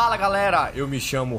[0.00, 1.36] Fala galera, eu me chamo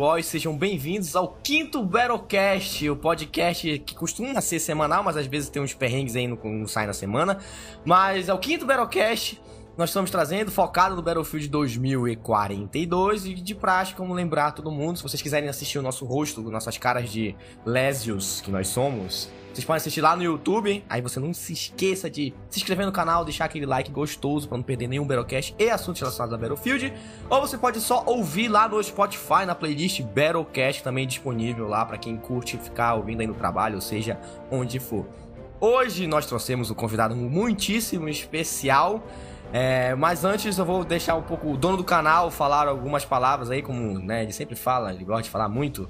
[0.00, 5.26] Ó e sejam bem-vindos ao quinto Battlecast, o podcast que costuma ser semanal, mas às
[5.26, 7.40] vezes tem uns perrengues aí no, não sai na semana.
[7.84, 9.38] Mas é o quinto Battlecast,
[9.80, 15.02] nós estamos trazendo focado no Battlefield 2042 e de prática, como lembrar todo mundo, se
[15.02, 19.78] vocês quiserem assistir o nosso rosto, nossas caras de Lésios que nós somos, vocês podem
[19.78, 23.46] assistir lá no YouTube, aí você não se esqueça de se inscrever no canal, deixar
[23.46, 26.92] aquele like gostoso para não perder nenhum Battlecast e assuntos relacionados a Battlefield.
[27.30, 31.96] Ou você pode só ouvir lá no Spotify, na playlist Battlecast, também disponível lá para
[31.96, 35.06] quem curte ficar ouvindo aí no trabalho, ou seja, onde for.
[35.58, 39.02] Hoje nós trouxemos um convidado muitíssimo especial.
[39.52, 43.50] É, mas antes eu vou deixar um pouco o dono do canal falar algumas palavras
[43.50, 45.88] aí, como né, ele sempre fala, ele gosta de falar muito.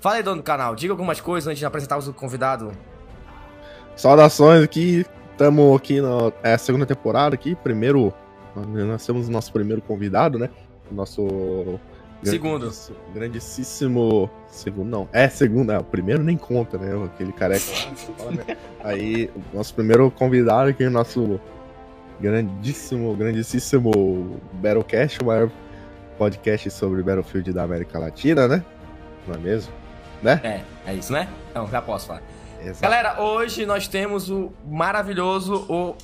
[0.00, 2.72] Fala aí, dono do canal, diga algumas coisas antes de apresentarmos o convidado.
[3.96, 8.12] Saudações aqui, estamos aqui na é, segunda temporada aqui, primeiro,
[8.54, 10.50] nós temos o nosso primeiro convidado, né?
[10.90, 11.80] Nosso...
[12.22, 12.70] Segundo.
[13.12, 14.30] Grandíssimo...
[14.46, 15.08] Segundo, não.
[15.12, 17.04] É, segundo, é, o primeiro nem conta, né?
[17.04, 17.64] Aquele careca
[18.30, 18.56] né?
[18.82, 21.40] Aí, nosso primeiro convidado aqui, nosso
[22.20, 25.50] grandíssimo, grandíssimo Battlecast, o maior
[26.18, 28.64] podcast sobre Battlefield da América Latina, né?
[29.26, 29.72] Não é mesmo?
[30.22, 30.40] Né?
[30.42, 31.28] É, é isso, né?
[31.50, 32.22] Então, já posso falar.
[32.60, 32.80] Exato.
[32.80, 35.96] Galera, hoje nós temos o maravilhoso, o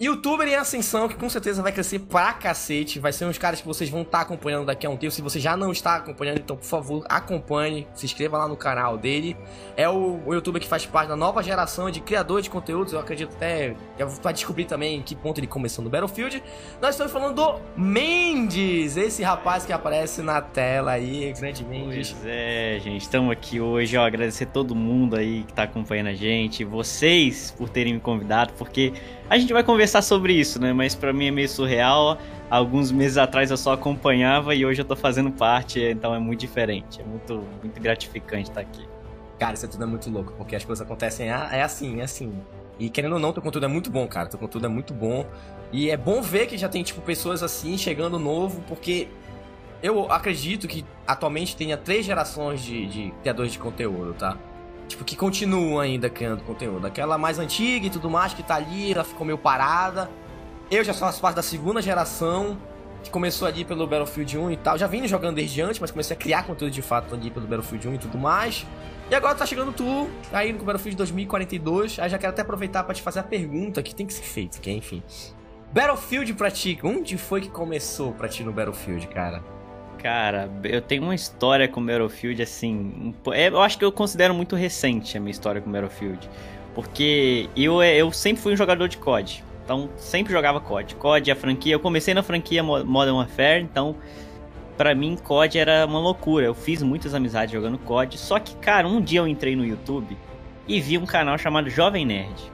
[0.00, 2.98] Youtuber em ascensão, que com certeza vai crescer pra cacete.
[2.98, 5.12] Vai ser uns caras que vocês vão estar tá acompanhando daqui a um tempo.
[5.12, 7.86] Se você já não está acompanhando, então por favor, acompanhe.
[7.94, 9.36] Se inscreva lá no canal dele.
[9.76, 12.92] É o, o youtuber que faz parte da nova geração de criadores de conteúdos.
[12.92, 13.76] Eu acredito até.
[13.96, 16.42] Eu vou descobrir também em que ponto ele começou no Battlefield.
[16.82, 22.10] Nós estamos falando do Mendes, esse rapaz que aparece na tela aí, grande Mendes.
[22.10, 23.02] Pois é, gente.
[23.02, 23.96] Estamos aqui hoje.
[23.96, 26.64] Ó, agradecer todo mundo aí que está acompanhando a gente.
[26.64, 28.92] Vocês por terem me convidado, porque
[29.30, 30.72] a gente vai conversar sobre isso, né?
[30.72, 32.18] Mas para mim é meio surreal.
[32.50, 36.40] Alguns meses atrás eu só acompanhava e hoje eu tô fazendo parte, então é muito
[36.40, 37.00] diferente.
[37.00, 38.86] É muito, muito gratificante estar aqui.
[39.38, 42.32] Cara, isso tudo é muito louco, porque as coisas acontecem é assim, é assim.
[42.78, 44.28] E querendo ou não, teu conteúdo é muito bom, cara.
[44.28, 45.26] Teu conteúdo é muito bom.
[45.72, 49.08] E é bom ver que já tem, tipo, pessoas assim chegando novo, porque
[49.82, 54.36] eu acredito que atualmente tenha três gerações de, de criadores de conteúdo, tá?
[54.88, 56.86] Tipo, que continuam ainda criando conteúdo.
[56.86, 60.10] Aquela mais antiga e tudo mais, que tá ali, ela ficou meio parada.
[60.70, 62.56] Eu já sou parte da segunda geração,
[63.02, 64.78] que começou ali pelo Battlefield 1 e tal.
[64.78, 67.88] Já vim jogando desde antes, mas comecei a criar conteúdo de fato ali pelo Battlefield
[67.88, 68.66] 1 e tudo mais.
[69.10, 71.98] E agora tá chegando tu, aí no Battlefield 2042.
[71.98, 74.58] Aí já quero até aproveitar para te fazer a pergunta que tem que ser feita,
[74.58, 75.02] que é, enfim.
[75.72, 79.42] Battlefield pra ti, onde foi que começou pra ti no Battlefield, cara?
[80.04, 83.14] Cara, eu tenho uma história com Battlefield, assim.
[83.32, 86.28] É, eu acho que eu considero muito recente a minha história com Battlefield.
[86.74, 89.42] Porque eu, eu sempre fui um jogador de COD.
[89.64, 90.96] Então, sempre jogava COD.
[90.96, 91.72] COD, a franquia.
[91.72, 93.96] Eu comecei na franquia Modern Warfare, então.
[94.76, 96.44] Pra mim, COD era uma loucura.
[96.44, 98.18] Eu fiz muitas amizades jogando COD.
[98.18, 100.14] Só que, cara, um dia eu entrei no YouTube
[100.68, 102.52] e vi um canal chamado Jovem Nerd.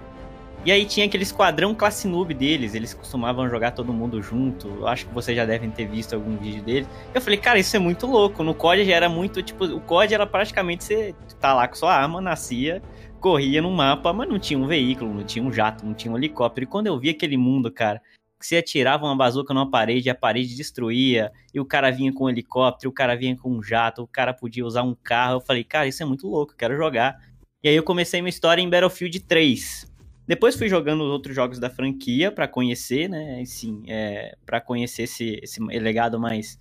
[0.62, 4.86] E aí tinha aquele esquadrão classe noob deles, eles costumavam jogar todo mundo junto.
[4.86, 6.86] Acho que vocês já devem ter visto algum vídeo deles.
[7.14, 8.42] Eu falei, cara, isso é muito louco.
[8.42, 11.94] No COD já era muito, tipo, o COD era praticamente você tá lá com sua
[11.94, 12.82] arma, nascia,
[13.20, 16.18] corria no mapa, mas não tinha um veículo, não tinha um jato, não tinha um
[16.18, 16.64] helicóptero.
[16.64, 18.02] E quando eu vi aquele mundo, cara,
[18.38, 22.24] que você atirava uma bazuca numa parede, a parede destruía, e o cara vinha com
[22.24, 25.36] um helicóptero, o cara vinha com um jato, o cara podia usar um carro.
[25.36, 27.18] Eu falei, cara, isso é muito louco, quero jogar.
[27.62, 29.89] E aí eu comecei minha história em Battlefield 3.
[30.30, 33.44] Depois fui jogando os outros jogos da franquia para conhecer, né?
[33.44, 36.56] Sim, é, para conhecer esse, esse legado mais,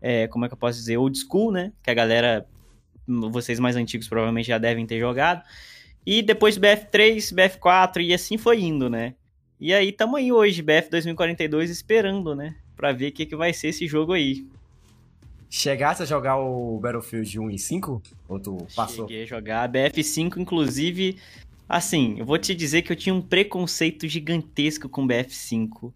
[0.00, 1.70] é, como é que eu posso dizer, old school, né?
[1.82, 2.46] Que a galera,
[3.06, 5.44] vocês mais antigos provavelmente já devem ter jogado.
[6.06, 9.14] E depois BF3, BF4 e assim foi indo, né?
[9.60, 12.56] E aí tamo aí hoje, BF 2042, esperando, né?
[12.74, 14.46] Pra ver o que, que vai ser esse jogo aí.
[15.50, 18.02] Chegasse a jogar o Battlefield 1 e 5?
[18.26, 19.06] Ou tu passou?
[19.06, 19.70] Cheguei a jogar.
[19.70, 21.18] BF5, inclusive,
[21.70, 25.92] Assim, eu vou te dizer que eu tinha um preconceito gigantesco com BF5.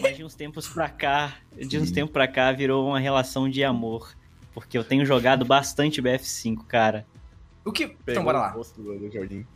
[0.00, 3.62] Mas de uns tempos pra cá, de uns tempos pra cá, virou uma relação de
[3.62, 4.16] amor.
[4.52, 7.06] Porque eu tenho jogado bastante BF5, cara.
[7.64, 7.86] O que.
[7.86, 8.48] Pegou então, bora lá.
[8.48, 9.46] Do jardim.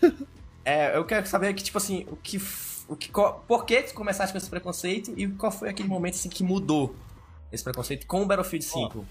[0.64, 2.40] é, eu quero saber que, tipo assim, o que.
[2.86, 3.10] O que
[3.48, 6.94] por que tu começaste com esse preconceito e qual foi aquele momento assim que mudou
[7.50, 8.98] esse preconceito com o Battlefield 5?
[8.98, 9.04] Oh,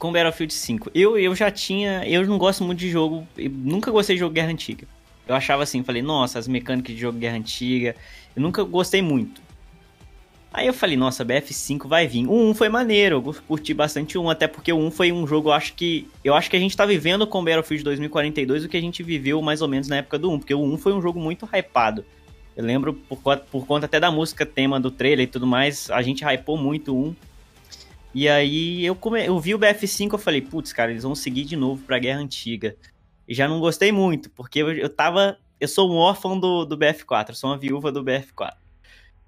[0.00, 0.90] com o Battlefield 5.
[0.92, 2.04] Eu, eu já tinha.
[2.08, 3.24] Eu não gosto muito de jogo.
[3.36, 4.97] nunca gostei de jogo Guerra Antiga.
[5.28, 7.94] Eu achava assim, falei, nossa, as mecânicas de jogo Guerra Antiga,
[8.34, 9.40] eu nunca gostei muito.
[10.50, 12.26] Aí eu falei, nossa, BF5 vai vir.
[12.26, 15.26] O 1 foi maneiro, eu curti bastante o 1, até porque o 1 foi um
[15.26, 16.08] jogo, eu acho que.
[16.24, 19.42] Eu acho que a gente tá vivendo com Battlefield 2042 o que a gente viveu
[19.42, 22.04] mais ou menos na época do 1, porque o 1 foi um jogo muito hypado.
[22.56, 23.18] Eu lembro, por,
[23.50, 26.96] por conta até da música tema do trailer e tudo mais, a gente hypou muito
[26.96, 27.16] o 1.
[28.14, 29.24] E aí eu, come...
[29.24, 32.20] eu vi o BF5 eu falei, putz, cara, eles vão seguir de novo pra Guerra
[32.20, 32.74] Antiga.
[33.28, 35.38] E já não gostei muito, porque eu, eu tava.
[35.60, 38.54] Eu sou um órfão do, do BF4, eu sou uma viúva do BF4.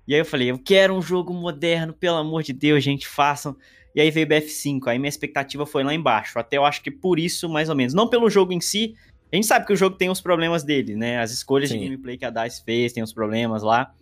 [0.09, 3.57] E aí eu falei, eu quero um jogo moderno, pelo amor de Deus, gente, façam.
[3.95, 6.39] E aí veio o BF5, aí minha expectativa foi lá embaixo.
[6.39, 7.93] Até eu acho que por isso, mais ou menos.
[7.93, 8.95] Não pelo jogo em si.
[9.33, 11.21] A gente sabe que o jogo tem os problemas dele, né?
[11.21, 11.79] As escolhas Sim.
[11.79, 13.93] de gameplay que a DICE fez tem os problemas lá.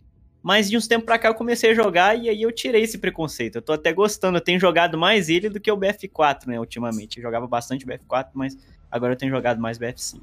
[0.42, 2.98] Mas de uns tempos pra cá eu comecei a jogar e aí eu tirei esse
[2.98, 3.56] preconceito.
[3.56, 4.38] Eu tô até gostando.
[4.38, 7.18] Eu tenho jogado mais ele do que o BF4, né, ultimamente.
[7.18, 8.56] Eu jogava bastante o BF4, mas
[8.90, 10.20] agora eu tenho jogado mais BF5.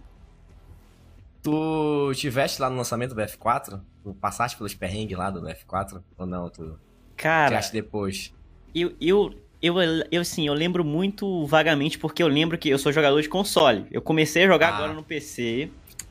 [1.41, 3.79] Tu tiveste lá no lançamento do BF4?
[4.03, 6.01] Tu passaste pelos perrengues lá do BF4?
[6.17, 6.49] Ou não?
[6.49, 6.79] Tu
[7.15, 7.49] Cara.
[7.49, 8.33] Tiraste depois?
[8.73, 9.75] Eu, eu, eu,
[10.11, 13.85] eu, assim, eu lembro muito vagamente porque eu lembro que eu sou jogador de console.
[13.91, 14.75] Eu comecei a jogar ah.
[14.75, 15.69] agora no PC.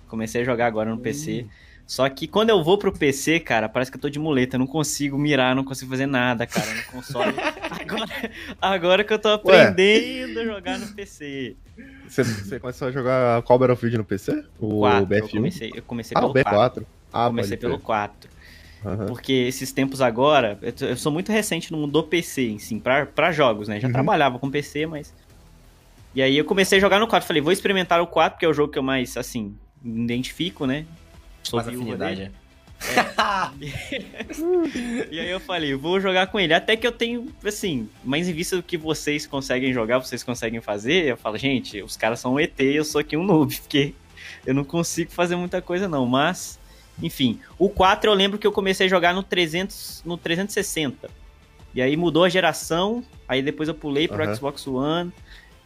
[0.08, 1.46] Comecei a jogar agora no PC.
[1.86, 4.56] Só que quando eu vou pro PC, cara, parece que eu tô de muleta.
[4.56, 7.34] Eu não consigo mirar, não consigo fazer nada, cara, no console.
[7.90, 10.42] agora, agora que eu tô aprendendo Ué.
[10.42, 11.56] a jogar no PC.
[12.08, 14.44] Você, você começou a jogar qual Battlefield no PC?
[14.58, 15.22] O 4, BF1?
[15.22, 16.50] Eu comecei, eu comecei ah, pelo o B4.
[16.50, 16.86] 4.
[17.12, 18.30] Ah, comecei pelo 4.
[18.84, 19.06] Uhum.
[19.06, 22.76] Porque esses tempos agora, eu, eu, sou muito recente no mundo do PC, em si,
[22.76, 23.80] pra, pra jogos, né?
[23.80, 23.92] Já uhum.
[23.92, 25.14] trabalhava com PC, mas.
[26.14, 27.26] E aí eu comecei a jogar no 4.
[27.26, 30.86] Falei, vou experimentar o 4, que é o jogo que eu mais, assim, identifico, né?
[31.42, 32.30] Sou mais afinidade.
[32.90, 33.14] É.
[35.10, 36.52] e aí eu falei, vou jogar com ele.
[36.54, 40.60] Até que eu tenho, assim, mais em vista do que vocês conseguem jogar, vocês conseguem
[40.60, 43.94] fazer, eu falo, gente, os caras são um ET, eu sou aqui um noob, porque
[44.46, 46.58] eu não consigo fazer muita coisa não, mas
[47.02, 51.10] enfim, o 4 eu lembro que eu comecei a jogar no 300, no 360.
[51.74, 54.34] E aí mudou a geração, aí depois eu pulei pro uhum.
[54.34, 55.12] Xbox One.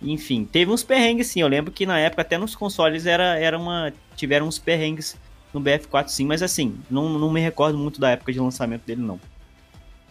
[0.01, 1.41] Enfim, teve uns perrengues sim.
[1.41, 5.17] Eu lembro que na época até nos consoles era, era uma tiveram uns perrengues
[5.53, 9.03] no BF4 sim, mas assim, não, não me recordo muito da época de lançamento dele
[9.03, 9.21] não.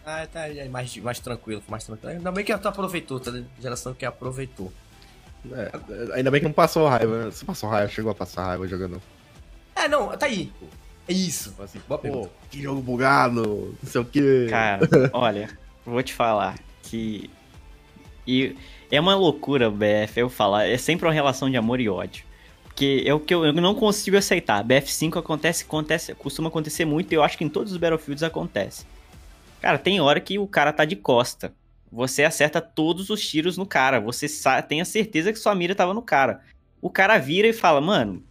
[0.04, 2.14] Ah, tá é mais, mais tranquilo, mais tranquilo.
[2.14, 3.30] Ainda bem que tu aproveitou, tá?
[3.60, 4.72] Geração que aproveitou.
[5.52, 5.70] É,
[6.14, 7.30] ainda bem que não passou raiva.
[7.30, 9.02] Você passou raiva, chegou a passar raiva jogando.
[9.76, 10.50] É, não, tá aí.
[11.06, 11.54] É isso.
[11.62, 14.46] Assim, Pô, que jogo bugado, não sei o que.
[14.48, 15.50] Cara, olha,
[15.84, 17.30] vou te falar que.
[18.26, 18.56] E
[18.90, 20.66] é uma loucura o BF eu falar.
[20.66, 22.24] É sempre uma relação de amor e ódio.
[22.78, 24.64] Porque é o que eu, eu não consigo aceitar.
[24.64, 28.86] BF5 acontece, acontece, costuma acontecer muito e eu acho que em todos os Battlefields acontece.
[29.60, 31.52] Cara, tem hora que o cara tá de costa.
[31.90, 33.98] Você acerta todos os tiros no cara.
[33.98, 34.28] Você
[34.68, 36.40] tem a certeza que sua mira tava no cara.
[36.80, 38.22] O cara vira e fala, mano,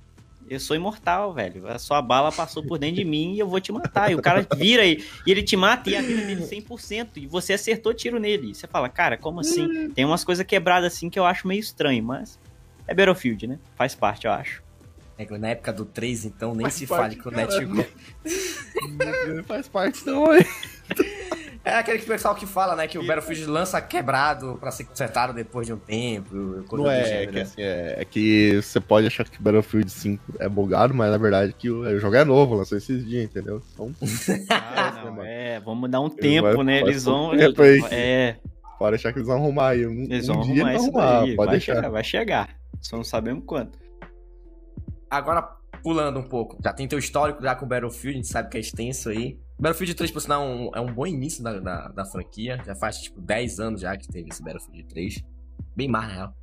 [0.50, 1.68] eu sou imortal, velho.
[1.68, 4.14] A sua bala passou por dentro de mim e eu vou te matar.
[4.14, 7.10] E o cara vira e, e ele te mata e a vida dele 100%.
[7.18, 8.52] E você acertou tiro nele.
[8.52, 9.90] E você fala, cara, como assim?
[9.90, 12.40] Tem umas coisas quebradas assim que eu acho meio estranho, mas
[12.88, 13.60] é Battlefield, né?
[13.76, 14.64] Faz parte, eu acho.
[15.18, 17.52] É, na época do 3, então, nem Faz se fale que o Net...
[19.48, 20.46] Faz parte não, hein?
[21.66, 25.68] É aquele pessoal que fala, né, que o Battlefield lança quebrado pra ser consertado depois
[25.68, 26.34] de um tempo.
[26.72, 30.24] Não é, é, que, assim, é, é, que você pode achar que o Battlefield 5
[30.40, 33.62] é bugado, mas na verdade que o, o jogo é novo, lançou esses dias, entendeu?
[33.74, 33.92] Então,
[34.50, 36.80] ah, não, é, vamos dar um tempo, vai, né?
[36.80, 37.32] Eles vão.
[37.32, 37.42] Aí,
[37.92, 38.38] é.
[38.80, 39.86] Pode deixar que eles vão arrumar aí.
[39.86, 41.36] Um, eles vão um arrumar isso arrumar, daí.
[41.36, 41.76] Pode vai deixar.
[41.76, 42.57] Chegar, vai chegar.
[42.82, 43.80] Só não sabemos quanto.
[45.10, 45.42] Agora,
[45.82, 48.58] pulando um pouco, já tem teu histórico já com o Battlefield, a gente sabe que
[48.58, 49.40] é extenso aí.
[49.60, 52.62] Battlefield 3, por sinal, é um, é um bom início da, da, da, franquia.
[52.66, 55.24] Já faz, tipo, 10 anos já que teve esse Battlefield 3.
[55.76, 56.38] Bem mais, na real.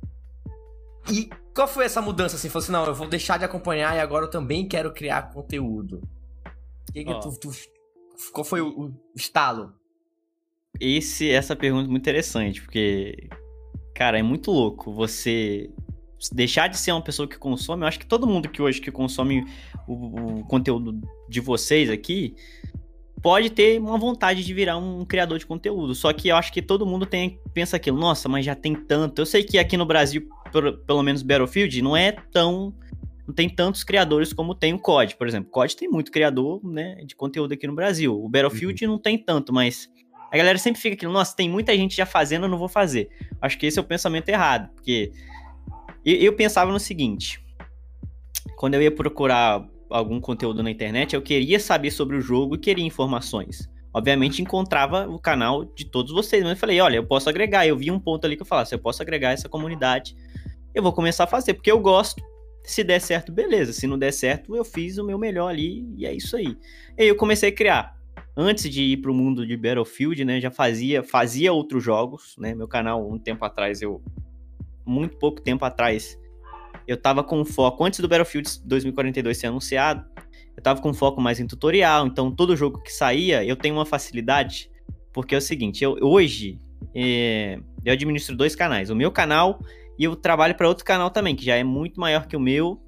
[1.11, 2.49] E qual foi essa mudança, assim?
[2.49, 6.01] Falou assim, não, eu vou deixar de acompanhar e agora eu também quero criar conteúdo.
[6.91, 7.19] Que que oh.
[7.19, 7.51] tu, tu,
[8.33, 9.73] qual foi o, o estalo?
[10.79, 13.29] Esse, essa pergunta é muito interessante, porque,
[13.93, 15.71] cara, é muito louco você
[16.31, 17.83] deixar de ser uma pessoa que consome.
[17.83, 19.45] Eu acho que todo mundo que hoje que consome
[19.87, 22.35] o, o conteúdo de vocês aqui
[23.21, 25.95] pode ter uma vontade de virar um criador de conteúdo.
[25.95, 29.19] Só que eu acho que todo mundo tem, pensa aquilo, nossa, mas já tem tanto.
[29.19, 30.27] Eu sei que aqui no Brasil,
[30.85, 32.73] pelo menos Battlefield, não é tão.
[33.27, 35.49] Não tem tantos criadores como tem o COD, por exemplo.
[35.49, 38.13] O COD tem muito criador né, de conteúdo aqui no Brasil.
[38.13, 38.91] O Battlefield uhum.
[38.91, 39.89] não tem tanto, mas
[40.31, 43.09] a galera sempre fica aquilo, nossa, tem muita gente já fazendo, eu não vou fazer.
[43.41, 45.11] Acho que esse é o pensamento errado, porque
[46.05, 47.43] eu, eu pensava no seguinte:
[48.55, 52.59] quando eu ia procurar algum conteúdo na internet, eu queria saber sobre o jogo e
[52.59, 53.69] queria informações.
[53.93, 57.65] Obviamente encontrava o canal de todos vocês, mas eu falei, olha, eu posso agregar.
[57.65, 60.15] Eu vi um ponto ali que eu falasse, eu posso agregar essa comunidade.
[60.73, 62.21] Eu vou começar a fazer, porque eu gosto.
[62.61, 63.71] Se der certo, beleza.
[63.71, 66.57] Se não der certo, eu fiz o meu melhor ali e é isso aí.
[66.97, 67.95] E aí eu comecei a criar.
[68.35, 72.53] Antes de ir para o mundo de Battlefield, né, já fazia fazia outros jogos, né?
[72.53, 74.01] Meu canal um tempo atrás eu
[74.85, 76.17] muito pouco tempo atrás
[76.87, 80.05] eu tava com foco, antes do Battlefield 2042 ser anunciado,
[80.55, 83.85] eu tava com foco mais em tutorial, então todo jogo que saía, eu tenho uma
[83.85, 84.69] facilidade,
[85.11, 86.59] porque é o seguinte, eu, hoje,
[86.93, 89.59] é, Eu administro dois canais, o meu canal
[89.97, 92.81] e eu trabalho para outro canal também, que já é muito maior que o meu.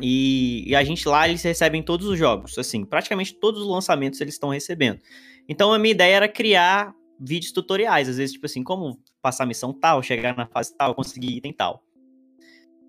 [0.00, 4.20] E, e, a gente lá, eles recebem todos os jogos, assim, praticamente todos os lançamentos
[4.20, 5.00] eles estão recebendo.
[5.48, 9.72] Então a minha ideia era criar vídeos tutoriais, às vezes, tipo assim, como passar missão
[9.72, 11.82] tal, chegar na fase tal, conseguir item tal.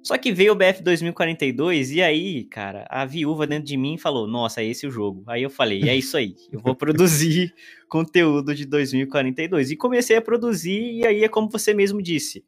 [0.01, 4.27] Só que veio o BF 2042 e aí, cara, a viúva dentro de mim falou:
[4.27, 5.23] Nossa, é esse o jogo.
[5.25, 7.53] Aí eu falei: É isso aí, eu vou produzir
[7.87, 9.71] conteúdo de 2042.
[9.71, 12.43] E comecei a produzir, e aí é como você mesmo disse: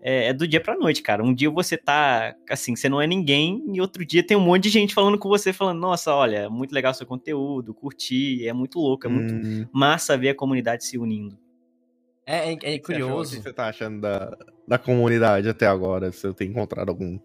[0.00, 1.22] é, é do dia pra noite, cara.
[1.22, 4.64] Um dia você tá, assim, você não é ninguém, e outro dia tem um monte
[4.64, 8.78] de gente falando com você, falando: Nossa, olha, muito legal seu conteúdo, curti, é muito
[8.78, 9.66] louco, é muito hum.
[9.72, 11.38] massa ver a comunidade se unindo.
[12.26, 13.34] É, é, é curioso.
[13.34, 14.36] O que você tá achando da,
[14.66, 16.12] da comunidade até agora?
[16.12, 17.18] Você tem encontrado algum,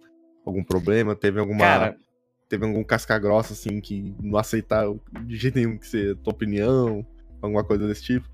[0.46, 1.16] algum problema?
[1.16, 1.60] Teve alguma.
[1.60, 1.98] Cara,
[2.50, 7.06] teve algum casca grossa, assim, que não aceitaram de jeito nenhum que você, tua opinião?
[7.42, 8.28] Alguma coisa desse tipo?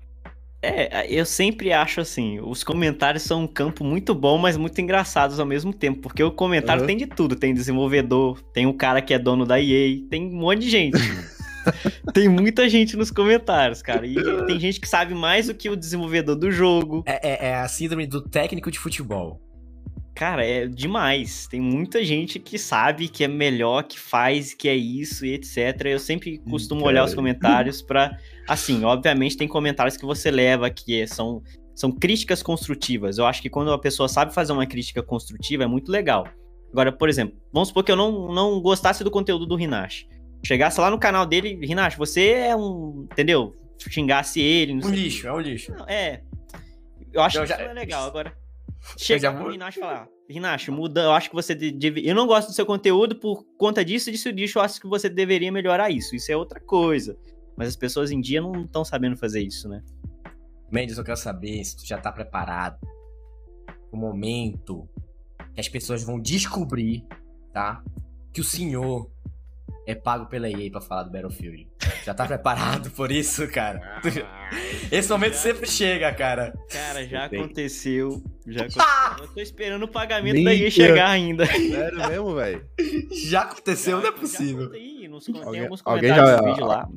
[0.66, 5.38] É, eu sempre acho assim, os comentários são um campo muito bom, mas muito engraçados
[5.38, 6.86] ao mesmo tempo, porque o comentário uhum.
[6.86, 10.40] tem de tudo, tem desenvolvedor, tem o cara que é dono da EA, tem um
[10.40, 10.96] monte de gente.
[12.12, 14.06] tem muita gente nos comentários, cara.
[14.06, 14.14] E
[14.46, 17.02] tem gente que sabe mais do que o desenvolvedor do jogo.
[17.06, 19.40] É, é, é a síndrome do técnico de futebol.
[20.14, 21.48] Cara, é demais.
[21.48, 25.86] Tem muita gente que sabe que é melhor, que faz, que é isso e etc.
[25.86, 28.16] Eu sempre costumo olhar os comentários para,
[28.48, 31.42] assim, obviamente tem comentários que você leva que são
[31.74, 33.18] são críticas construtivas.
[33.18, 36.28] Eu acho que quando a pessoa sabe fazer uma crítica construtiva é muito legal.
[36.70, 40.06] Agora, por exemplo, vamos supor que eu não, não gostasse do conteúdo do Rinash
[40.44, 43.06] chegasse lá no canal dele, Rinacho, você é um.
[43.10, 43.56] Entendeu?
[43.78, 44.72] Xingasse ele.
[44.74, 45.72] um lixo, é um lixo.
[45.72, 46.22] Não, é.
[47.12, 47.56] Eu acho eu que já...
[47.56, 48.06] isso é legal.
[48.06, 48.36] Agora,
[48.96, 49.44] chegar vou...
[49.44, 51.02] no Rinacho e falar: Rinacho, muda.
[51.02, 51.54] Eu acho que você.
[51.54, 52.06] Deve...
[52.06, 54.58] Eu não gosto do seu conteúdo por conta disso, disso, disso.
[54.58, 56.14] Eu acho que você deveria melhorar isso.
[56.14, 57.16] Isso é outra coisa.
[57.56, 59.82] Mas as pessoas em dia não estão sabendo fazer isso, né?
[60.70, 62.78] Mendes, eu quero saber se tu já tá preparado
[63.92, 64.88] o momento
[65.54, 67.06] que as pessoas vão descobrir,
[67.52, 67.82] tá?
[68.32, 69.08] Que o senhor
[69.86, 71.68] é pago pela EA pra falar do Battlefield.
[72.04, 74.00] Já tá preparado por isso, cara?
[74.92, 76.52] Esse momento sempre chega, cara.
[76.70, 78.22] Cara, já aconteceu.
[78.46, 79.24] Já aconteceu.
[79.24, 80.54] Eu tô esperando o pagamento Mentira.
[80.54, 81.46] da EA chegar ainda.
[81.46, 82.64] Sério mesmo, velho?
[83.10, 84.70] Já aconteceu, já, não é possível.
[84.70, 84.78] Já
[85.14, 86.88] nos, alguém, alguém já, vídeo lá.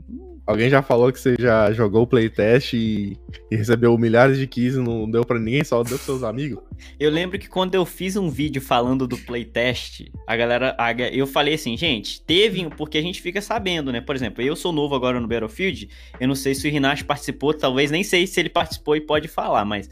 [0.46, 3.18] Alguém já falou que você já jogou o playtest e,
[3.52, 6.64] e recebeu milhares de keys e não deu para ninguém, só deu pros seus amigos?
[7.00, 10.76] Eu lembro que quando eu fiz um vídeo falando do playtest, a galera.
[10.78, 12.68] A, eu falei assim, gente, teve.
[12.78, 14.02] Porque a gente fica sabendo, né?
[14.02, 15.90] Por exemplo, eu sou novo agora no Battlefield.
[16.20, 19.28] Eu não sei se o Rinash participou, talvez nem sei se ele participou e pode
[19.28, 19.90] falar, mas.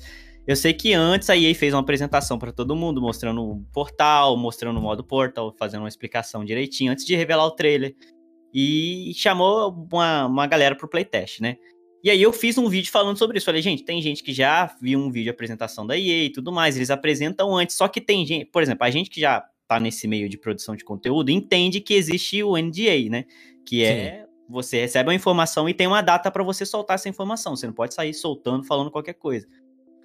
[0.47, 4.38] Eu sei que antes a EA fez uma apresentação para todo mundo, mostrando o portal,
[4.38, 7.95] mostrando o modo portal, fazendo uma explicação direitinho, antes de revelar o trailer
[8.53, 11.57] e chamou uma, uma galera pro playtest, né?
[12.01, 13.45] E aí eu fiz um vídeo falando sobre isso.
[13.45, 16.51] Falei, gente, tem gente que já viu um vídeo de apresentação da EA e tudo
[16.51, 19.79] mais, eles apresentam antes, só que tem gente, por exemplo, a gente que já tá
[19.79, 23.25] nesse meio de produção de conteúdo entende que existe o NDA, né?
[23.65, 24.25] Que é.
[24.47, 27.55] Você recebe uma informação e tem uma data para você soltar essa informação.
[27.55, 29.47] Você não pode sair soltando, falando qualquer coisa.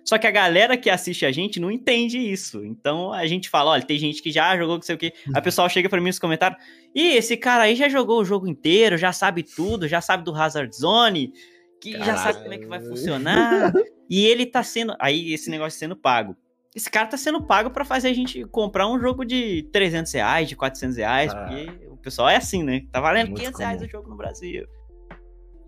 [0.05, 2.65] Só que a galera que assiste a gente não entende isso.
[2.65, 5.13] Então a gente fala, olha, tem gente que já jogou, não sei o quê.
[5.27, 5.43] A uhum.
[5.43, 6.61] pessoa chega para mim nos comentários,
[6.95, 10.35] e esse cara aí já jogou o jogo inteiro, já sabe tudo, já sabe do
[10.35, 11.33] Hazard Zone,
[11.81, 12.11] que Caralho.
[12.11, 13.73] já sabe como é que vai funcionar.
[14.09, 16.37] e ele tá sendo, aí esse negócio sendo pago.
[16.75, 20.49] Esse cara tá sendo pago para fazer a gente comprar um jogo de 300 reais,
[20.49, 21.45] de 400 reais, ah.
[21.45, 22.83] porque o pessoal é assim, né?
[22.93, 23.59] Tá valendo é 500 comum.
[23.59, 24.67] reais o jogo no Brasil.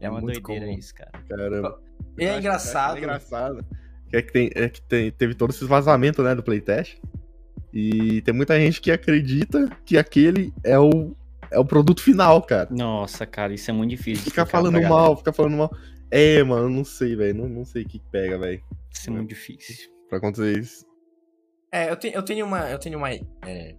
[0.01, 0.79] É, é uma doideira comum.
[0.79, 1.13] isso, cara.
[1.29, 1.81] Caramba.
[2.19, 2.97] E é engraçado.
[2.97, 3.67] É engraçado
[4.13, 7.01] que é que, tem, é que tem, teve todo esse vazamento, né, do playtest.
[7.73, 11.17] E tem muita gente que acredita que aquele é o,
[11.51, 12.69] é o produto final, cara.
[12.71, 14.25] Nossa, cara, isso é muito difícil.
[14.25, 15.75] Fica falando mal, fica falando mal.
[16.11, 17.39] É, mano, não sei, velho.
[17.39, 18.63] Não, não sei o que pega, velho.
[18.91, 19.91] Isso é muito difícil.
[20.11, 20.85] Pra acontecer isso.
[21.73, 22.71] É, eu, te, eu tenho uma.
[22.71, 23.11] Eu tenho uma.
[23.11, 23.75] É,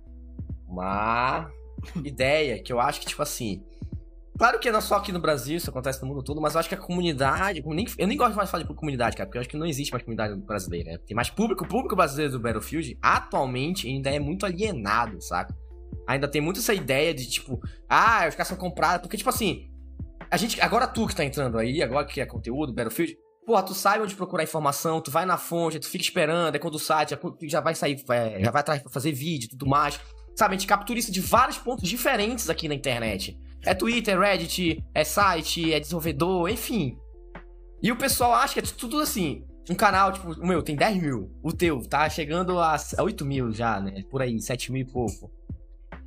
[0.67, 1.51] uma
[2.03, 3.63] ideia que eu acho que, tipo assim.
[4.35, 6.59] Claro que não é só aqui no Brasil, isso acontece no mundo todo, mas eu
[6.59, 7.63] acho que a comunidade.
[7.99, 9.91] Eu nem gosto mais de falar de comunidade, cara, porque eu acho que não existe
[9.91, 10.93] mais comunidade brasileira.
[10.93, 10.97] Né?
[11.05, 11.63] Tem mais público.
[11.63, 15.55] O público brasileiro do Battlefield atualmente ainda é muito alienado, saca?
[16.07, 19.03] Ainda tem muito essa ideia de tipo, ah, os caras são comprados.
[19.03, 19.69] Porque, tipo assim,
[20.31, 20.59] a gente.
[20.59, 23.15] Agora tu que tá entrando aí, agora que é conteúdo, Battlefield.
[23.45, 26.75] Pô, tu sabe onde procurar informação, tu vai na fonte, tu fica esperando, é quando
[26.75, 29.99] o site já, vai sair, vai, já vai atrás pra fazer vídeo e tudo mais.
[30.35, 33.37] Sabe, a gente captura isso de vários pontos diferentes aqui na internet.
[33.65, 36.97] É Twitter, Reddit, é site, é desenvolvedor, enfim.
[37.81, 39.45] E o pessoal acha que é tudo assim.
[39.69, 41.31] Um canal, tipo, o meu tem 10 mil.
[41.41, 44.03] O teu tá chegando a 8 mil já, né?
[44.09, 45.31] Por aí, 7 mil e pouco.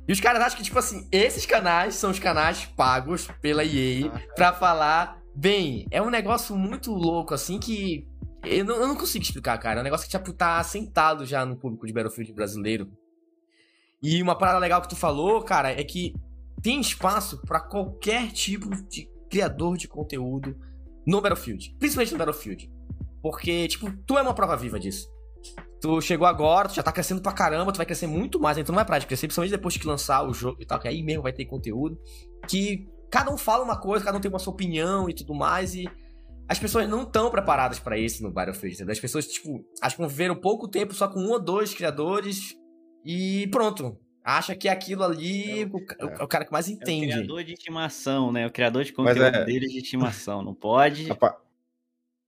[0.07, 4.09] E os caras acham que, tipo assim, esses canais são os canais pagos pela EA
[4.35, 5.19] pra falar.
[5.39, 8.07] Bem, é um negócio muito louco, assim, que
[8.43, 9.79] Eu não, eu não consigo explicar, cara.
[9.79, 12.91] É um negócio que tipo, tá sentado já no público de Battlefield brasileiro.
[14.01, 16.15] E uma parada legal que tu falou, cara, é que
[16.59, 20.57] tem espaço para qualquer tipo de criador de conteúdo
[21.05, 21.75] no Battlefield.
[21.77, 22.71] Principalmente no Battlefield.
[23.21, 25.07] Porque, tipo, tu é uma prova viva disso.
[25.79, 28.73] Tu chegou agora, tu já tá crescendo pra caramba, tu vai crescer muito mais, então
[28.73, 31.03] não vai parar de crescer, principalmente depois que lançar o jogo e tal, que aí
[31.03, 31.99] mesmo vai ter conteúdo.
[32.47, 35.75] Que cada um fala uma coisa, cada um tem uma sua opinião e tudo mais,
[35.75, 35.89] e
[36.47, 38.93] as pessoas não estão preparadas para isso no Battlefield, entendeu?
[38.93, 42.55] As pessoas, tipo, acho que viveram pouco tempo só com um ou dois criadores
[43.03, 43.97] e pronto.
[44.23, 47.11] Acha que aquilo ali é o, é o, cara que mais entende.
[47.11, 48.45] É o criador de estimação, né?
[48.45, 49.45] O criador de conteúdo é...
[49.45, 50.41] dele de estimação.
[50.41, 51.07] Não pode.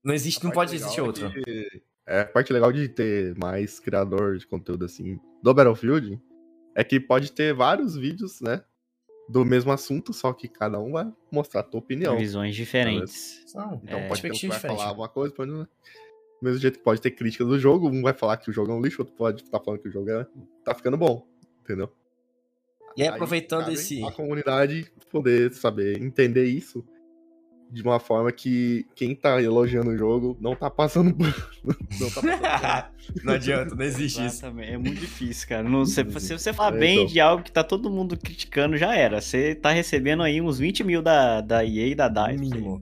[0.01, 1.29] Não existe, não pode existir outro.
[1.29, 1.83] De...
[2.07, 6.19] É, a parte legal de ter mais criador de conteúdo assim do Battlefield
[6.74, 8.63] é que pode ter vários vídeos, né?
[9.29, 12.17] Do mesmo assunto, só que cada um vai mostrar a tua opinião.
[12.17, 13.45] Visões diferentes.
[13.53, 15.51] Não, então é, pode ter um que vai falar uma coisa, pode...
[15.51, 15.67] Do
[16.41, 18.75] mesmo jeito que pode ter crítica do jogo, um vai falar que o jogo é
[18.75, 20.25] um lixo, outro pode estar tá falando que o jogo é...
[20.63, 21.27] tá ficando bom,
[21.62, 21.93] entendeu?
[22.98, 24.03] E aí, aproveitando aí, esse.
[24.03, 26.83] A comunidade poder saber entender isso
[27.69, 31.15] de uma forma que quem tá elogiando o jogo não tá passando
[31.63, 32.89] não, tá passando
[33.23, 34.67] não adianta, não existe Exatamente.
[34.67, 34.73] isso.
[34.73, 35.63] É muito difícil, cara.
[35.63, 37.05] Não, se, se você falar é, bem então.
[37.07, 39.21] de algo que tá todo mundo criticando, já era.
[39.21, 42.35] Você tá recebendo aí uns 20 mil da, da EA e da DICE.
[42.35, 42.81] O mínimo.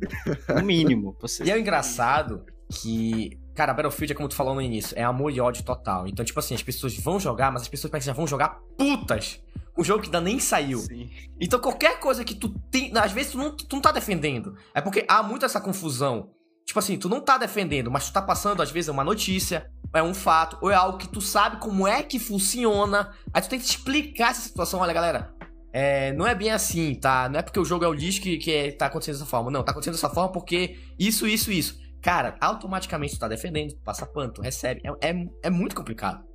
[0.49, 1.17] O mínimo.
[1.19, 1.43] Você...
[1.43, 5.41] E é engraçado que Cara, Battlefield é como tu falou no início, é amor e
[5.41, 6.07] ódio total.
[6.07, 8.59] Então, tipo assim, as pessoas vão jogar, mas as pessoas parecem que já vão jogar
[8.77, 9.41] putas
[9.77, 10.79] um jogo que ainda nem saiu.
[10.79, 11.09] Sim.
[11.39, 12.91] Então qualquer coisa que tu tem.
[12.97, 14.55] Às vezes tu não, tu não tá defendendo.
[14.73, 16.31] É porque há muito essa confusão.
[16.65, 19.71] Tipo assim, tu não tá defendendo, mas tu tá passando, às vezes, é uma notícia,
[19.93, 23.13] é um fato, ou é algo que tu sabe como é que funciona.
[23.33, 24.81] Aí tu tem que explicar essa situação.
[24.81, 25.33] Olha, galera,
[25.71, 27.29] é, não é bem assim, tá?
[27.29, 29.49] Não é porque o jogo é o lixo que, que é, tá acontecendo dessa forma.
[29.49, 31.79] Não, tá acontecendo dessa forma porque isso, isso, isso.
[32.01, 34.81] Cara, automaticamente tu tá defendendo, tu passa pano, tu recebe.
[34.83, 36.25] É, é, é muito complicado.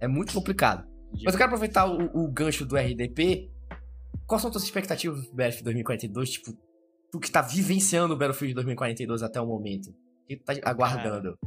[0.00, 0.84] É muito complicado.
[1.22, 3.50] Mas eu quero aproveitar o, o gancho do RDP.
[4.26, 6.30] Quais são as tuas expectativas do Battlefield 2042?
[6.30, 6.56] Tipo,
[7.12, 9.90] tu que tá vivenciando o Battlefield 2042 até o momento.
[9.90, 11.38] O que tu tá aguardando?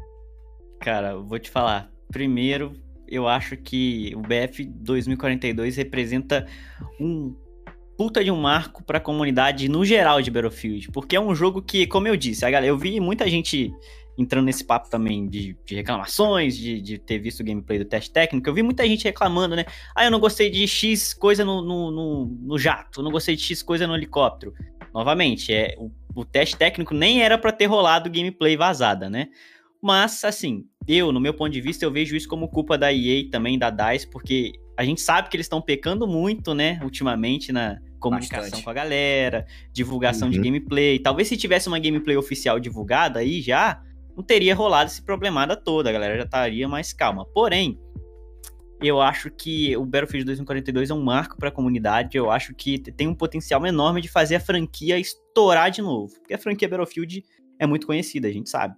[0.80, 1.91] Cara, cara vou te falar.
[2.12, 2.73] Primeiro,
[3.08, 6.47] eu acho que o BF 2042 representa
[6.99, 7.36] um
[7.97, 11.63] puta de um marco para a comunidade no geral de Battlefield, porque é um jogo
[11.63, 13.73] que, como eu disse, a galera, eu vi muita gente
[14.17, 18.12] entrando nesse papo também de, de reclamações, de, de, ter visto o gameplay do teste
[18.12, 19.65] técnico, eu vi muita gente reclamando, né?
[19.95, 23.36] Ah, eu não gostei de X coisa no, no, no, no jato, eu não gostei
[23.36, 24.53] de X coisa no helicóptero.
[24.93, 29.27] Novamente, é, o, o teste técnico nem era para ter rolado gameplay vazada, né?
[29.82, 33.30] Mas, assim, eu, no meu ponto de vista, eu vejo isso como culpa da EA
[33.30, 37.80] também, da DICE, porque a gente sabe que eles estão pecando muito, né, ultimamente na
[37.99, 38.63] comunicação Bastante.
[38.63, 40.34] com a galera, divulgação uhum.
[40.34, 40.99] de gameplay.
[40.99, 43.82] Talvez se tivesse uma gameplay oficial divulgada aí já,
[44.17, 47.23] não teria rolado esse problemada toda, a galera já estaria mais calma.
[47.23, 47.80] Porém,
[48.82, 52.17] eu acho que o Battlefield 2042 é um marco para a comunidade.
[52.17, 56.15] Eu acho que tem um potencial enorme de fazer a franquia estourar de novo.
[56.15, 57.23] Porque a franquia Battlefield
[57.60, 58.75] é muito conhecida, a gente sabe.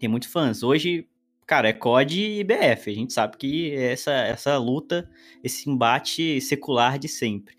[0.00, 0.64] Tem muitos fãs.
[0.64, 1.06] Hoje,
[1.46, 2.90] cara, é COD e BF.
[2.90, 5.08] A gente sabe que essa, essa luta,
[5.44, 7.54] esse embate secular de sempre.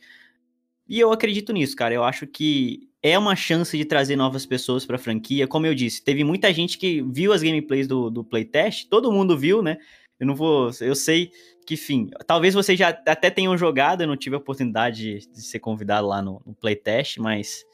[0.87, 1.93] E eu acredito nisso, cara.
[1.93, 5.45] Eu acho que é uma chance de trazer novas pessoas para a franquia.
[5.45, 9.37] Como eu disse, teve muita gente que viu as gameplays do, do playtest, todo mundo
[9.37, 9.77] viu, né?
[10.17, 10.71] Eu não vou.
[10.79, 11.29] Eu sei
[11.67, 15.41] que, enfim, talvez vocês já até tenham jogado, eu não tive a oportunidade de, de
[15.41, 17.65] ser convidado lá no, no, playtest, mas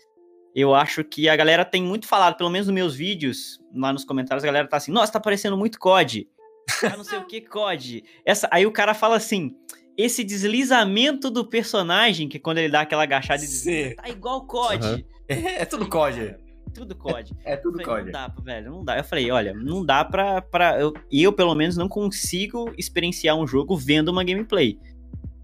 [0.55, 4.03] eu acho que a galera tem muito falado, pelo menos nos meus vídeos, lá nos
[4.03, 6.27] comentários, a galera tá assim, nossa, tá parecendo muito COD.
[6.83, 8.03] Ah, não sei o que COD.
[8.23, 9.55] Essa, aí o cara fala assim,
[9.97, 14.85] esse deslizamento do personagem, que quando ele dá aquela agachada e tá igual COD.
[14.85, 15.18] Uhum.
[15.29, 16.35] É, é tudo COD.
[16.73, 17.35] Tudo COD.
[17.45, 18.05] É, é tudo falei, COD.
[18.05, 18.97] Não dá, velho, não dá.
[18.97, 20.41] Eu falei, olha, não dá pra.
[20.41, 24.79] pra eu, eu, pelo menos, não consigo experienciar um jogo vendo uma gameplay.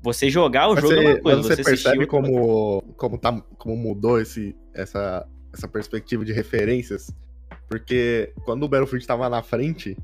[0.01, 1.41] Você jogar o mas jogo você, é uma coisa.
[1.41, 7.11] Você, você percebe como, como, tá, como mudou esse, essa, essa perspectiva de referências?
[7.67, 9.97] Porque quando o Battlefield estava na frente,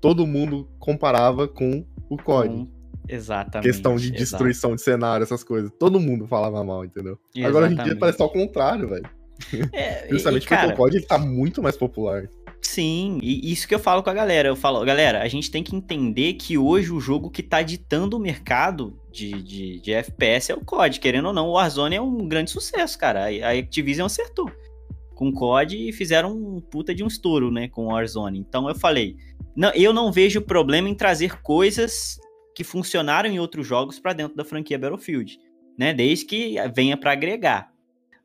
[0.00, 2.48] todo mundo comparava com o COD.
[2.48, 3.66] Com Exatamente.
[3.66, 5.72] Questão de destruição de cenário, essas coisas.
[5.78, 7.18] Todo mundo falava mal, entendeu?
[7.34, 7.46] Exatamente.
[7.46, 9.17] Agora hoje em dia parece ao contrário, velho.
[9.72, 12.28] É, Justamente e, cara, porque o COD ele tá muito mais popular.
[12.60, 14.48] Sim, e isso que eu falo com a galera.
[14.48, 18.16] Eu falo, galera, a gente tem que entender que hoje o jogo que tá ditando
[18.16, 20.98] o mercado de, de, de FPS é o COD.
[20.98, 23.26] Querendo ou não, o Warzone é um grande sucesso, cara.
[23.26, 24.50] A Activision acertou
[25.14, 28.38] com o COD e fizeram um puta de um estouro, né, com o Warzone.
[28.38, 29.16] Então eu falei,
[29.56, 32.20] não, eu não vejo problema em trazer coisas
[32.54, 35.38] que funcionaram em outros jogos para dentro da franquia Battlefield,
[35.76, 35.92] né?
[35.92, 37.72] Desde que venha para agregar.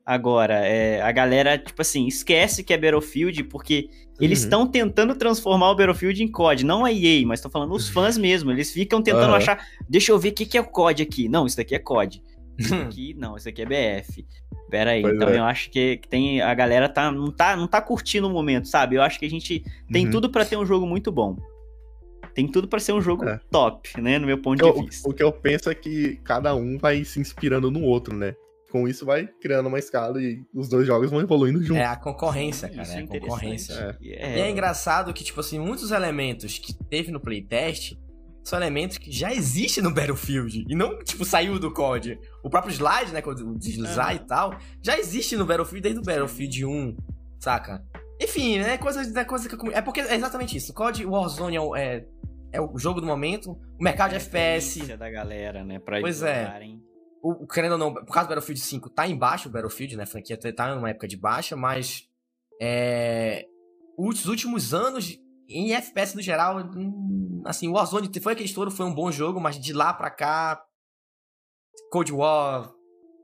[0.06, 3.88] Agora, é, a galera, tipo assim, esquece que é Battlefield porque
[4.20, 4.44] eles Uhum.
[4.44, 6.64] estão tentando transformar o Battlefield em COD.
[6.64, 8.50] Não a EA, mas tô falando os fãs mesmo.
[8.50, 9.36] Eles ficam tentando Aham.
[9.36, 9.66] achar.
[9.88, 11.28] Deixa eu ver o que, que é o COD aqui.
[11.28, 12.22] Não, isso daqui é COD.
[12.58, 14.26] Isso aqui, não, isso aqui é BF.
[14.70, 15.02] Pera aí.
[15.02, 15.38] Pois então é.
[15.38, 16.40] eu acho que, que tem.
[16.42, 18.96] A galera tá, não, tá, não tá curtindo o momento, sabe?
[18.96, 20.10] Eu acho que a gente tem Uhum.
[20.12, 21.36] tudo pra ter um jogo muito bom.
[22.34, 23.40] Tem tudo pra ser um jogo É.
[23.50, 24.18] top, né?
[24.18, 25.08] No meu ponto Eu- de vista.
[25.08, 28.34] o que eu penso é que cada um vai se inspirando no outro, né?
[28.74, 31.80] Com isso vai criando uma escala e os dois jogos vão evoluindo juntos.
[31.80, 32.82] É a concorrência, cara.
[32.82, 33.30] Isso É a interessante.
[33.30, 33.98] concorrência.
[34.00, 37.96] E E é engraçado que, tipo assim, muitos elementos que teve no playtest
[38.42, 40.64] são elementos que já existem no Battlefield.
[40.68, 42.18] E não, tipo, saiu do COD.
[42.42, 43.22] O próprio slide, né?
[43.22, 44.14] quando O deslizar Aham.
[44.16, 46.96] e tal, já existe no Battlefield desde o Battlefield 1,
[47.38, 47.80] saca?
[48.20, 48.76] Enfim, né?
[48.76, 49.70] Coisa, é coisa que eu...
[49.72, 50.72] É porque é exatamente isso.
[50.72, 52.04] O COD Warzone é o, é,
[52.52, 53.52] é o jogo do momento.
[53.78, 54.96] O mercado de FPS.
[54.96, 55.78] Da galera, né?
[55.78, 56.44] Pra Pois eles é.
[56.44, 56.82] jogarem.
[57.26, 60.02] O, querendo ou não, por causa do Battlefield 5, tá embaixo o Battlefield, né?
[60.02, 62.06] A franquia tá- tá numa época de baixa, mas.
[62.60, 63.46] É.
[63.96, 68.84] Os últimos anos, em FPS no geral, hum, assim, o Warzone foi aquele estouro, foi
[68.84, 70.62] um bom jogo, mas de lá pra cá.
[71.90, 72.74] Cold War,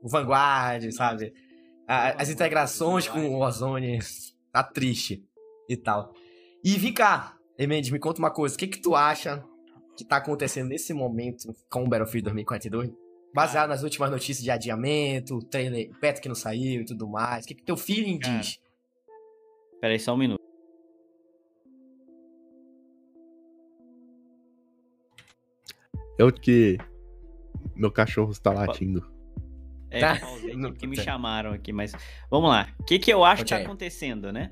[0.01, 1.31] o Vanguard, sabe?
[1.87, 3.99] As integrações com o Warzone
[4.51, 5.23] tá triste
[5.69, 6.13] e tal.
[6.63, 9.43] E vem cá, Emendes, me conta uma coisa, o que que tu acha
[9.95, 13.00] que tá acontecendo nesse momento com o Battlefield 2042?
[13.33, 17.07] Baseado nas últimas notícias de adiamento, o trailer, o beta que não saiu e tudo
[17.07, 17.45] mais.
[17.45, 18.39] O que, que teu feeling Cara.
[18.39, 18.59] diz?
[19.79, 20.41] Pera aí só um minuto.
[26.17, 26.77] Eu que.
[27.75, 29.09] Meu cachorro está latindo.
[29.89, 30.15] É, Tá.
[30.15, 31.03] eu pausei aqui Não, porque me tá.
[31.03, 31.91] chamaram aqui, mas
[32.29, 32.73] vamos lá.
[32.79, 33.63] O que, que eu acho que Ok.
[33.63, 34.49] tá acontecendo, né?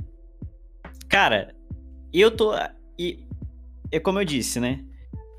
[1.07, 1.55] Cara,
[2.13, 2.53] eu tô.
[2.97, 3.25] E,
[3.91, 4.85] é como eu disse, né?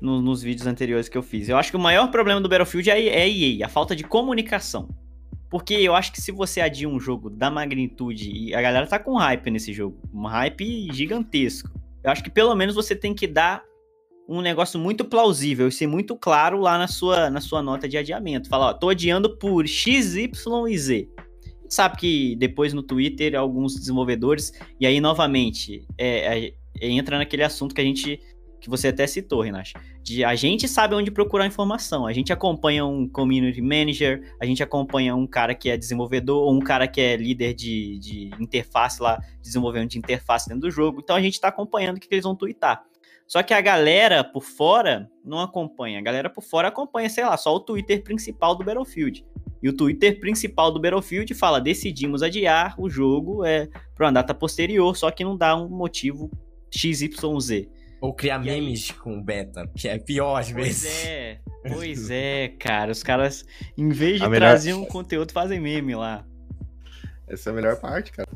[0.01, 1.47] No- nos vídeos anteriores que eu fiz.
[1.47, 4.03] Eu acho que o maior problema do Battlefield é, é a EA, a falta de
[4.03, 4.89] comunicação.
[5.49, 8.97] Porque eu acho que se você adia um jogo da magnitude, e a galera tá
[8.97, 11.69] com hype nesse jogo, um hype gigantesco.
[12.03, 13.61] Eu acho que pelo menos você tem que dar
[14.27, 17.97] um negócio muito plausível e ser muito claro lá na sua, na sua nota de
[17.97, 18.47] adiamento.
[18.47, 21.09] Falar, ó, tô adiando por X, Y e Z.
[21.67, 27.75] Sabe que depois no Twitter alguns desenvolvedores, e aí novamente, é, é, entra naquele assunto
[27.75, 28.21] que a gente,
[28.61, 29.71] que você até citou, Renato,
[30.03, 34.61] de a gente sabe onde procurar informação, a gente acompanha um community manager, a gente
[34.61, 39.01] acompanha um cara que é desenvolvedor, ou um cara que é líder de, de interface
[39.01, 42.13] lá, desenvolvendo de interface dentro do jogo, então a gente tá acompanhando o que, que
[42.13, 42.83] eles vão twittar.
[43.27, 45.99] Só que a galera por fora não acompanha.
[45.99, 49.25] A galera por fora acompanha, sei lá, só o Twitter principal do Battlefield.
[49.63, 54.33] E o Twitter principal do Battlefield fala: decidimos adiar o jogo é, para uma data
[54.33, 56.29] posterior, só que não dá um motivo
[56.69, 57.69] XYZ.
[58.01, 58.59] Ou criar E aí?
[58.59, 61.05] memes com beta, que é pior às Pois vezes.
[61.05, 61.39] é,
[61.71, 62.91] pois é, cara.
[62.91, 63.45] Os caras,
[63.77, 66.25] em vez de A melhor- trazer um conteúdo, fazem meme lá.
[67.27, 68.27] Essa é a melhor parte, cara.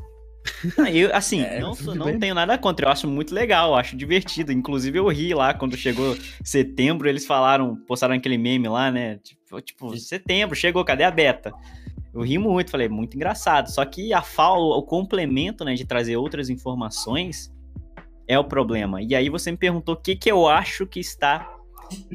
[0.78, 2.18] Ah, Eu, assim, É, não, não bem.
[2.20, 4.52] tenho nada contra, eu acho muito legal, eu acho divertido.
[4.52, 9.18] Inclusive, eu ri lá quando chegou setembro, eles falaram, postaram aquele meme lá, né?
[9.18, 11.52] Tipo, tipo, setembro, chegou, cadê a beta?
[12.14, 13.68] Eu ri muito, falei, muito engraçado.
[13.70, 17.52] Só que a fal, o complemento, né, de trazer outras informações
[18.28, 19.02] é o problema.
[19.02, 21.52] E aí você me perguntou o que, que eu acho que está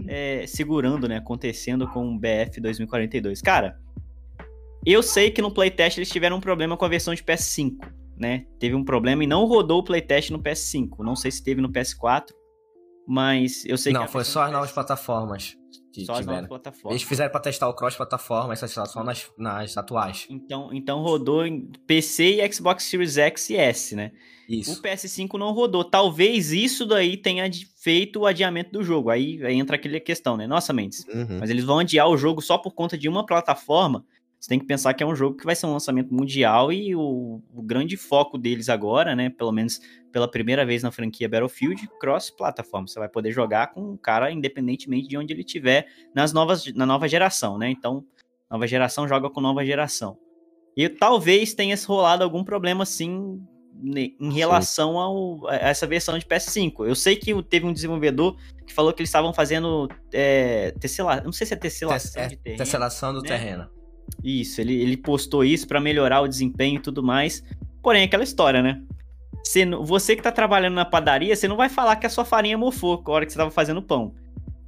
[0.07, 3.41] é, segurando, né, acontecendo com o BF 2042.
[3.41, 3.79] Cara,
[4.85, 7.77] eu sei que no playtest eles tiveram um problema com a versão de PS5
[8.21, 8.45] né?
[8.59, 10.99] Teve um problema e não rodou o playtest no PS5.
[10.99, 12.27] Não sei se teve no PS4,
[13.07, 15.57] mas eu sei que Não, foi só do as novas PS5 plataformas
[15.91, 16.47] que Só as novas tiveram.
[16.47, 16.91] plataformas.
[16.91, 20.25] Eles fizeram pra testar o cross-plataforma, essa está só nas, nas atuais.
[20.29, 24.11] Então, então rodou em PC e Xbox Series X e S, né?
[24.47, 24.79] Isso.
[24.79, 25.83] O PS5 não rodou.
[25.83, 27.49] Talvez isso daí tenha
[27.81, 29.09] feito o adiamento do jogo.
[29.09, 30.45] Aí, aí entra aquela questão, né?
[30.47, 31.39] Nossa, Mendes, Uhum.
[31.39, 34.05] mas eles vão adiar o jogo só por conta de uma plataforma.
[34.39, 36.95] Você tem que pensar que é um jogo que vai ser um lançamento mundial e
[36.95, 39.29] o, o grande foco deles agora, né?
[39.29, 39.79] Pelo menos
[40.11, 42.87] pela primeira vez na franquia Battlefield, cross-plataforma.
[42.87, 46.85] Você vai poder jogar com o cara independentemente de onde ele estiver nas novas, na
[46.85, 47.69] nova geração, né?
[47.69, 48.03] Então,
[48.49, 50.17] nova geração joga com nova geração.
[50.75, 52.85] E talvez tenha rolado algum problema
[53.73, 56.85] ne- em relação ao, a essa versão de PS5.
[56.87, 60.73] Eu sei que teve um desenvolvedor que falou que eles estavam fazendo é,
[61.23, 62.57] não sei se é tesselação Tes- é, de terreno.
[63.13, 63.27] Do né?
[63.27, 63.69] terreno.
[64.23, 67.43] Isso, ele, ele postou isso pra melhorar o desempenho e tudo mais.
[67.81, 68.81] Porém, aquela história, né?
[69.43, 72.57] Você, você que tá trabalhando na padaria, você não vai falar que a sua farinha
[72.57, 74.13] mofou na hora que você tava fazendo pão.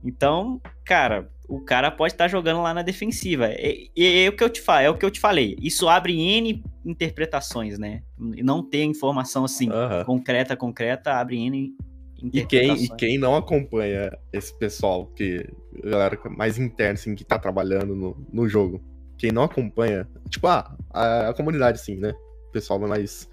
[0.03, 3.47] Então, cara, o cara pode estar jogando lá na defensiva.
[3.47, 5.55] É, é- é o que eu te falo, é o que eu te falei.
[5.61, 8.01] Isso abre N interpretações, né?
[8.17, 9.69] Não ter informação assim
[10.05, 11.73] concreta, concreta, abre N
[12.17, 12.89] E quem, interpretações.
[12.89, 15.45] e quem não acompanha esse pessoal, que
[15.83, 18.81] a galera mais interna, assim, que tá trabalhando no, no jogo,
[19.17, 22.13] quem não acompanha, tipo, ah, a, a comunidade, sim, né?
[22.49, 23.29] O pessoal mais.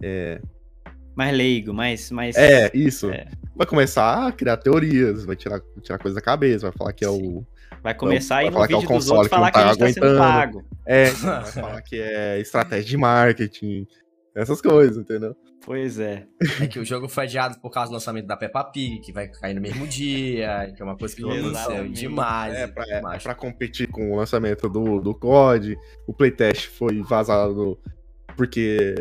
[0.00, 0.40] É,
[1.16, 2.10] Mais leigo, mais.
[2.10, 2.36] mais...
[2.36, 3.10] é isso.
[3.10, 3.26] É.
[3.54, 7.08] Vai começar a criar teorias, vai tirar, tirar coisa da cabeça, vai falar que é
[7.08, 7.44] o.
[7.82, 9.38] Vai começar a ir vai no falar que é o vídeo dos outros que não
[9.38, 10.18] falar que tá a gente tá sendo aguentando.
[10.18, 10.64] pago.
[10.86, 13.86] É, vai falar que é estratégia de marketing,
[14.34, 15.36] essas coisas, entendeu?
[15.64, 16.26] Pois é.
[16.60, 19.28] É que o jogo foi adiado por causa do lançamento da Peppa Pig, que vai
[19.28, 22.00] cair no mesmo dia, que é uma coisa que aconteceu Exatamente.
[22.00, 22.54] demais.
[22.54, 23.22] É, pra, é, demais.
[23.22, 25.78] pra competir com o lançamento do, do COD.
[26.06, 27.78] O playtest foi vazado
[28.36, 28.94] porque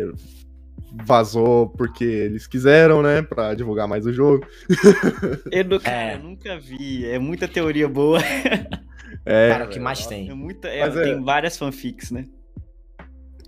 [1.06, 3.22] vazou porque eles quiseram, né?
[3.22, 4.46] Pra divulgar mais o jogo.
[5.52, 6.16] Eu, É.
[6.16, 7.06] eu nunca vi.
[7.06, 8.20] É muita teoria boa.
[9.26, 10.34] É, Cara, o que mais É tem?
[10.36, 10.68] muita.
[10.68, 12.26] é, é- Tem várias fanfics, né?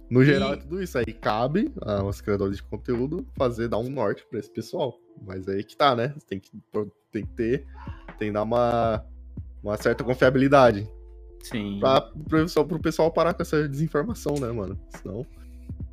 [0.09, 0.97] No geral E- é tudo isso.
[0.97, 4.93] Aí cabe aos criadores de conteúdo fazer, dar um norte pra esse pessoal.
[5.25, 6.13] Mas aí que tá, né?
[6.29, 6.49] Tem que,
[7.11, 7.65] tem que ter.
[8.19, 9.03] Tem que dar uma,
[9.61, 10.87] uma certa confiabilidade.
[11.41, 11.79] Sim.
[11.79, 14.79] Pra, pro, pessoal, pro pessoal parar com essa desinformação, né, mano?
[15.01, 15.25] Senão.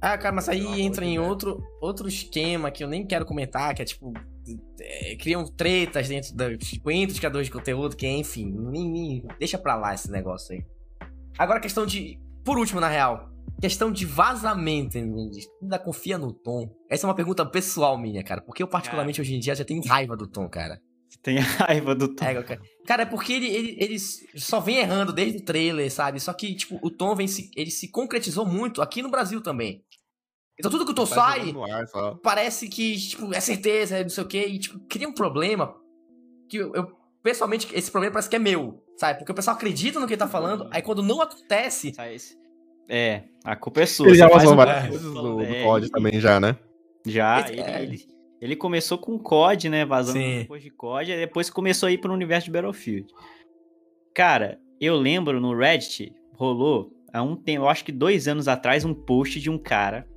[0.01, 1.27] Ah, cara, mas aí entra em Deus.
[1.29, 4.13] outro, outro esquema que eu nem quero comentar, que é tipo.
[4.81, 6.57] é, criam tretas dentro da.
[6.57, 8.51] Tipo, entre os criadores de conteúdo, que enfim.
[8.53, 10.65] nem- nem- deixa pra lá esse negócio aí.
[11.39, 12.19] Agora a questão de.
[12.45, 13.31] Por último, na real.
[13.61, 14.99] Questão de vazamento?
[14.99, 16.69] Ainda confia no Tom?
[16.91, 18.41] Essa é uma pergunta pessoal minha, cara.
[18.41, 20.81] Porque eu, particularmente, hoje em dia, já tenho raiva do Tom, cara.
[21.23, 22.25] Tem a raiva do Tom.
[22.25, 22.61] É, cara.
[22.87, 26.19] Cara, é porque ele, ele, ele só vem errando desde o trailer, sabe?
[26.21, 29.85] Só que, tipo, o Tom vem se, ele se concretizou muito aqui no Brasil também.
[30.59, 34.11] Então tudo que o Tom Tá sai, ar, parece que, tipo, é certeza, é não
[34.11, 35.75] sei o quê, e, tipo, cria um problema
[36.49, 39.19] que eu, eu, pessoalmente, esse problema parece que é meu, sabe?
[39.19, 42.37] Porque o pessoal acredita no que ele tá falando, aí quando não acontece, Sai esse-
[42.89, 44.09] É, a culpa é sua.
[44.09, 46.57] Ele já um- várias coisas do, do é, COD também já, né?
[47.07, 47.83] Já, ele, é.
[47.83, 48.07] ele,
[48.43, 49.85] ele começou com COD, né?
[49.85, 50.39] Vazando Sim.
[50.39, 53.07] depois de COD, e depois começou a ir pro universo de Battlefield.
[54.13, 58.85] Cara, eu lembro no Reddit, rolou há um tempo, eu acho que dois anos atrás,
[58.85, 60.09] um post de um cara.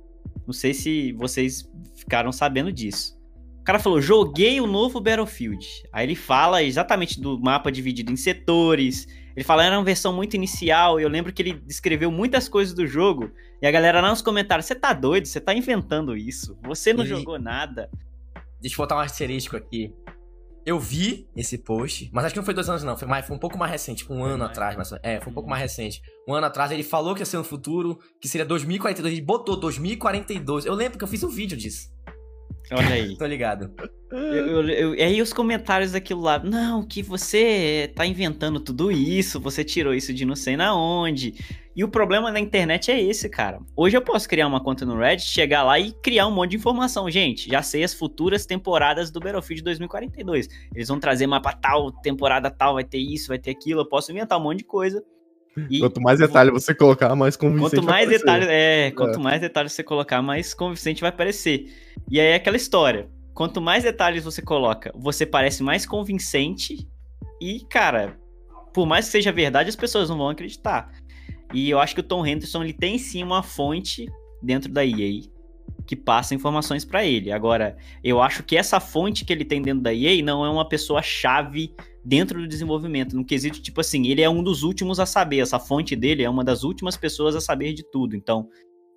[0.44, 3.16] Não sei se vocês ficaram sabendo disso.
[3.60, 5.64] O cara falou: joguei o novo Battlefield.
[5.92, 9.06] Aí ele fala exatamente do mapa dividido em setores.
[9.36, 10.98] Ele fala, era uma versão muito inicial.
[10.98, 13.30] Eu lembro que ele descreveu muitas coisas do jogo.
[13.62, 15.26] E a galera lá nos comentários: você tá doido?
[15.26, 16.58] Você tá inventando isso?
[16.64, 17.88] Você não jogou nada.
[18.66, 19.92] Deixa eu botar um asterisco aqui.
[20.64, 22.96] Eu vi esse post, mas acho que não foi dois anos, não.
[22.96, 24.50] Foi, mais, foi um pouco mais recente, tipo um ano mais?
[24.50, 24.76] atrás.
[24.76, 26.02] Mas, é, foi um pouco mais recente.
[26.28, 29.14] Um ano atrás ele falou que ia ser no futuro, que seria 2042.
[29.14, 30.66] Ele botou 2042.
[30.66, 31.88] Eu lembro que eu fiz um vídeo disso.
[32.72, 33.14] Olha aí.
[33.16, 33.72] Tô ligado.
[34.96, 39.94] E aí os comentários daquilo lá, não, que você tá inventando tudo isso, você tirou
[39.94, 41.34] isso de não sei na onde.
[41.76, 43.60] E o problema na internet é esse, cara.
[43.76, 46.56] Hoje eu posso criar uma conta no Reddit, chegar lá e criar um monte de
[46.56, 47.10] informação.
[47.10, 50.48] Gente, já sei as futuras temporadas do Battlefield 2042.
[50.74, 53.82] Eles vão trazer mapa tal, temporada tal, vai ter isso, vai ter aquilo.
[53.82, 55.04] Eu posso inventar um monte de coisa.
[55.68, 58.24] E Quanto mais detalhe você colocar, mais convincente Quanto mais vai parecer.
[58.24, 61.66] detalhes, é, quanto mais detalhes você colocar, mais convincente vai parecer.
[62.10, 63.10] E aí é aquela história.
[63.34, 66.88] Quanto mais detalhes você coloca, você parece mais convincente
[67.38, 68.18] e, cara,
[68.72, 70.90] por mais que seja verdade, as pessoas não vão acreditar.
[71.56, 74.06] E eu acho que o Tom Henderson ele tem sim uma fonte
[74.42, 75.22] dentro da EA
[75.86, 77.32] que passa informações pra ele.
[77.32, 80.68] Agora, eu acho que essa fonte que ele tem dentro da EA não é uma
[80.68, 85.06] pessoa chave dentro do desenvolvimento, no quesito tipo assim, ele é um dos últimos a
[85.06, 88.14] saber, essa fonte dele é uma das últimas pessoas a saber de tudo.
[88.14, 88.48] Então,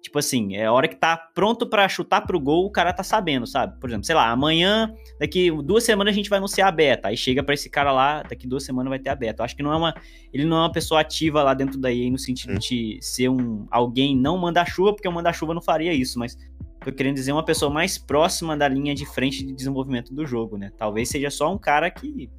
[0.02, 3.04] tipo assim, é a hora que tá pronto pra chutar pro gol, o cara tá
[3.04, 3.80] sabendo, sabe?
[3.80, 7.10] Por exemplo, sei lá, amanhã, daqui duas semanas a gente vai anunciar a beta.
[7.10, 9.42] Aí chega pra esse cara lá, daqui duas semanas vai ter a beta.
[9.42, 9.94] Eu acho que não é uma,
[10.34, 12.58] ele não é uma pessoa ativa lá dentro da EA no sentido Hum.
[12.60, 16.38] de ser um alguém não manda-chuva, porque o manda-chuva não faria isso, mas
[16.84, 20.58] tô querendo dizer uma pessoa mais próxima da linha de frente de desenvolvimento do jogo,
[20.58, 20.72] né?
[20.78, 22.30] Talvez seja só um cara que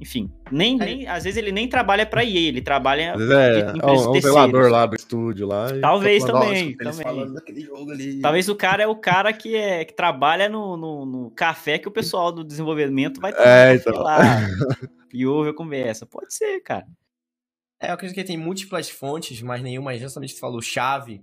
[0.00, 0.84] enfim, nem, É.
[0.84, 4.08] nem às vezes ele nem trabalha pra EA, ele trabalha é, de é um, é
[4.10, 5.66] um zelador lá do estúdio lá.
[5.80, 7.02] Talvez também, "Ó, escuta eles também.
[7.14, 8.20] falando daquele jogo ali.
[8.20, 11.88] Talvez o cara é o cara que, é, que trabalha no, no, no café que
[11.88, 13.94] o pessoal do desenvolvimento vai tomar É, então.
[14.02, 14.18] lá
[15.12, 16.06] e ouve a conversa.
[16.06, 16.86] Pode ser, cara.
[17.80, 21.22] É, eu acredito que tem múltiplas fontes, mas nenhuma justamente você falou, chave.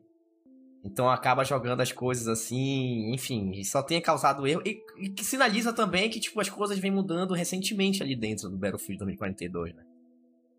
[0.86, 4.62] Então acaba jogando as coisas assim, enfim, e só tenha causado erro.
[4.63, 8.56] E, e que sinaliza também que, tipo, as coisas vêm mudando recentemente ali dentro do
[8.56, 9.84] Battlefield 2042, né?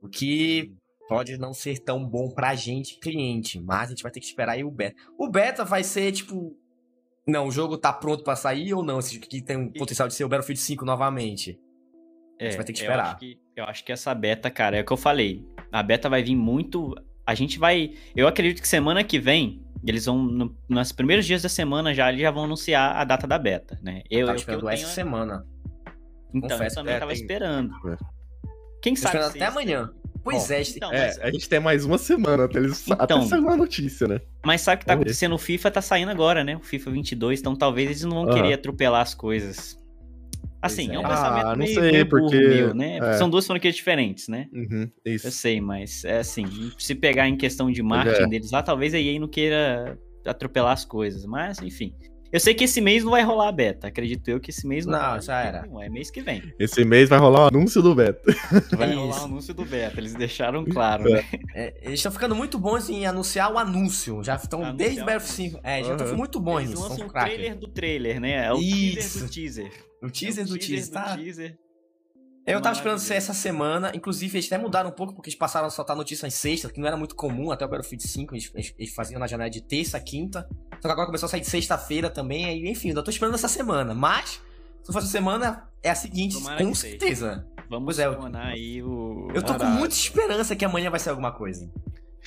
[0.03, 0.75] O que
[1.09, 4.55] pode não ser tão bom pra gente, cliente, mas a gente vai ter que esperar
[4.55, 4.97] aí o beta.
[5.17, 6.57] O beta vai ser, tipo.
[7.27, 8.99] Não, o jogo tá pronto pra sair ou não?
[8.99, 11.59] Esse que tem um potencial de ser o Battlefield 5 novamente.
[12.39, 13.07] É, vai ter que Eu esperar.
[13.07, 15.45] acho que, eu acho que essa beta, cara, é o que eu falei.
[15.71, 16.95] A beta vai vir muito.
[17.25, 17.95] A gente vai.
[18.15, 19.66] Eu acredito que semana que vem.
[19.85, 23.27] Eles vão, no, nos primeiros dias da semana já, eles já vão anunciar a data
[23.27, 24.03] da beta, né?
[24.11, 25.47] Eu, Tá eu, que eu esperando tenho- essa semana.
[26.35, 27.73] Então, confesso, eu também é, tava tem- esperando.
[27.89, 27.97] É.
[28.83, 29.91] Quem Tô sabe esperando se até amanhã.
[30.25, 32.97] Pois é, Então, É, mas, a gente tem mais uma semana até eles Então.
[32.99, 34.21] até sair uma notícia, né?
[34.45, 35.35] mas sabe o que tá acontecendo?
[35.37, 36.57] O FIFA tá saindo agora, né?
[36.57, 38.35] O FIFA 22, então talvez eles não vão Aham.
[38.35, 39.79] querer atropelar as coisas.
[40.63, 41.09] Assim, é um é.
[41.09, 42.99] pensamento Ah, não meio, sei, meio burro porque- meu, né?
[42.99, 43.13] é.
[43.15, 44.49] São duas franquias diferentes, né?
[44.53, 45.27] Uhum, isso.
[45.27, 46.47] Eu sei, mas é assim,
[46.79, 48.27] se pegar em questão de Pois marketing é.
[48.29, 51.95] deles lá, talvez a EA não queira atropelar as coisas, mas enfim.
[52.37, 54.85] Eu sei que esse mês não vai rolar a beta, acredito eu que esse mês
[54.85, 55.23] não, Não, vai.
[55.23, 55.67] já era.
[55.67, 56.43] Não, é mês que vem.
[56.59, 58.21] Esse mês vai rolar o anúncio do beta.
[58.77, 58.99] Vai Isso.
[59.01, 61.25] rolar o anúncio do beta, eles deixaram claro, né?
[61.55, 64.23] É, eles estão ficando muito bons em anunciar o anúncio.
[64.23, 65.61] Já estão Anunciar desde o Battlefield 5.
[65.65, 66.17] É, já estão Aham.
[66.19, 67.31] muito bons Eles lançam São um craque.
[67.31, 68.45] trailer do trailer, né?
[68.47, 68.95] É o Isso.
[69.01, 69.73] teaser do teaser.
[70.03, 71.17] O teaser É o do teaser, tá?
[71.17, 71.59] do teaser.
[72.47, 73.91] Eu tava esperando ser essa semana.
[73.95, 76.79] Inclusive, eles até mudaram um pouco, porque eles passaram a soltar notícias em sexta, que
[76.81, 78.35] não era muito comum até o Battlefield 5.
[78.35, 80.49] Eles, eles- eles faziam na janela de terça, quinta.
[80.81, 82.45] Só que agora começou a sair de sexta-feira também.
[82.45, 83.95] Aí, enfim, ainda tô esperando essa semana.
[83.95, 84.41] Mas,
[84.83, 86.99] se for essa semana, é a seguinte, Tomara com que seja.
[86.99, 87.47] certeza.
[87.69, 89.29] Vamos é, eu- aí o...
[89.35, 91.69] Eu tô com muita esperança que amanhã vai ser alguma coisa.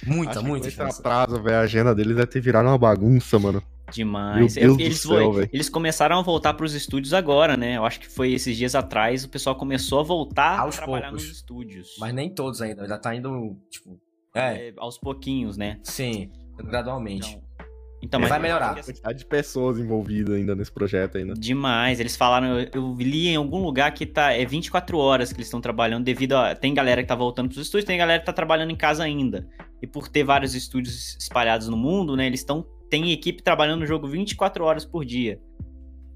[0.05, 0.99] Muita, Acho muita esse esperança.
[0.99, 3.63] atraso, velho, a agenda deles deve ter virado uma bagunça, mano.
[3.91, 4.55] Demais.
[4.55, 7.77] Meu Deus do eles, céu, eles começaram a voltar pros estúdios agora, né?
[7.77, 11.09] Eu acho que foi esses dias atrás, o pessoal começou a voltar Aos a trabalhar
[11.09, 11.25] poucos.
[11.27, 11.95] nos estúdios.
[11.99, 12.87] Mas nem todos ainda.
[12.87, 13.99] Já tá indo, tipo.
[14.35, 15.79] É, É, aos pouquinhos, né?
[15.83, 16.29] sim.
[16.57, 17.29] Gradualmente.
[18.01, 18.71] Então, então Vai mas- melhorar.
[18.77, 21.33] A quantidade de pessoas envolvidas ainda nesse projeto ainda.
[21.33, 21.99] Demais.
[21.99, 25.47] Eles falaram, eu, eu li em algum lugar que tá, é 24 horas que eles
[25.47, 26.55] estão trabalhando devido a.
[26.55, 29.47] Tem galera que tá voltando pros estúdios, tem galera que tá trabalhando em casa ainda.
[29.81, 32.25] E por ter vários estúdios espalhados no mundo, né?
[32.27, 32.65] Eles estão.
[32.89, 35.39] Tem equipe trabalhando no jogo 24 horas por dia.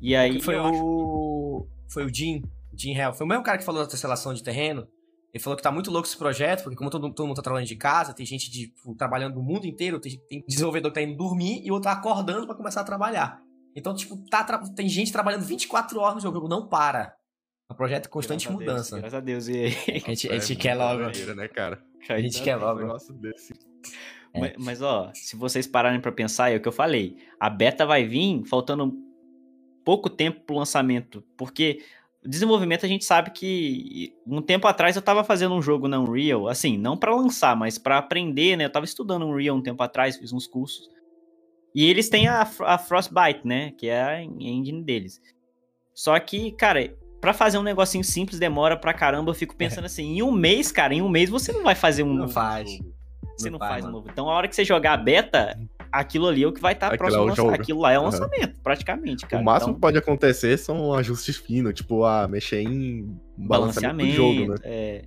[0.02, 0.42] E aí.
[0.42, 1.68] foi eu o.
[1.90, 2.44] Foi o Jim.
[2.76, 3.14] Jim Hell.
[3.14, 4.88] Foi o mesmo cara que falou da tesselação de terreno.
[5.34, 7.68] Ele falou que tá muito louco esse projeto, porque como todo, todo mundo tá trabalhando
[7.68, 11.02] de casa, tem gente de, tipo, trabalhando no mundo inteiro, tem, tem desenvolvedor que tá
[11.04, 13.42] indo dormir e outro tá acordando pra começar a trabalhar.
[13.76, 14.44] Então, tipo, tá,
[14.76, 17.16] tem gente trabalhando 24 horas no jogo, o jogo não para.
[17.68, 19.00] É um projeto em constante Graças a Deus, mudança.
[19.00, 19.48] graças a Deus.
[19.48, 19.74] E aí,
[20.06, 21.02] A gente, a gente É, quer logo.
[21.04, 21.82] doideira, né, cara?
[22.10, 22.80] A gente quer Um logo.
[22.82, 23.54] negócio desse.
[24.34, 24.39] É.
[24.39, 27.17] Mas, mas, ó, se vocês pararem pra pensar, é o que eu falei.
[27.39, 28.93] A beta vai vir faltando
[29.86, 31.84] pouco tempo pro lançamento, porque
[32.26, 36.48] desenvolvimento a gente sabe que um tempo atrás eu tava fazendo um jogo na Unreal,
[36.48, 38.65] assim, não pra lançar, mas pra aprender, né?
[38.65, 40.89] Eu tava estudando Unreal um tempo atrás, fiz uns cursos.
[41.76, 45.19] E eles têm a, a Frostbite, né, que é a engine deles.
[45.93, 50.17] Só que, cara, pra fazer um negocinho simples demora pra caramba, eu fico pensando assim,
[50.17, 52.80] em um mês, cara, em um mês você não vai fazer um Não faz.
[53.38, 53.98] Você Não não, faz, um mano.
[53.98, 54.10] novo.
[54.12, 55.60] Então, a hora que você jogar a beta,
[55.91, 57.56] aquilo ali é o que vai estar Aquilo próximo é.
[57.56, 59.41] Aquilo lá é o lançamento, praticamente, cara.
[59.41, 63.48] o máximo Então, que pode acontecer são ajustes finos, tipo, ah, mexer em balanceamento do
[63.48, 64.12] balanceamento.
[64.13, 64.56] jogo, né?
[64.63, 65.06] é,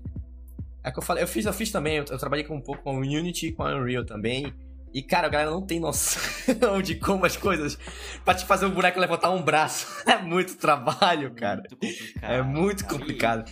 [0.84, 2.82] É que eu falei, eu fiz, eu fiz também, eu, eu trabalhei com um pouco
[2.82, 4.52] com o Unity e com a Unreal também.
[4.94, 6.20] E, cara, a galera não tem noção
[6.82, 7.78] de como as coisas.
[8.24, 9.86] Pra te fazer um boneco levantar um braço.
[10.10, 11.62] É muito trabalho, cara.
[11.82, 11.96] muito.
[12.22, 13.50] É muito complicado.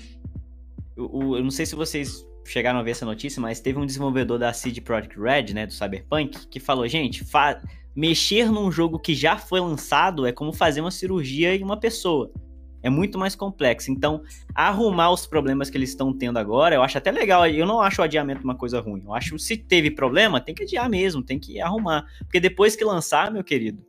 [0.96, 4.38] O- eu não sei se vocês chegaram a ver essa notícia, mas teve um desenvolvedor
[4.38, 7.60] da CD Projekt Red, né, do Cyberpunk, que falou, gente, fa-
[7.94, 12.30] mexer num jogo que já foi lançado é como fazer uma cirurgia em uma pessoa.
[12.82, 13.90] É muito mais complexo.
[13.90, 14.22] Então,
[14.54, 17.46] arrumar os problemas que eles estão tendo agora, eu acho até legal.
[17.48, 19.02] Eu não acho o adiamento uma coisa ruim.
[19.06, 22.04] Eu acho se teve problema, tem que adiar mesmo, tem que arrumar.
[22.18, 23.82] Porque depois que lançar, meu querido,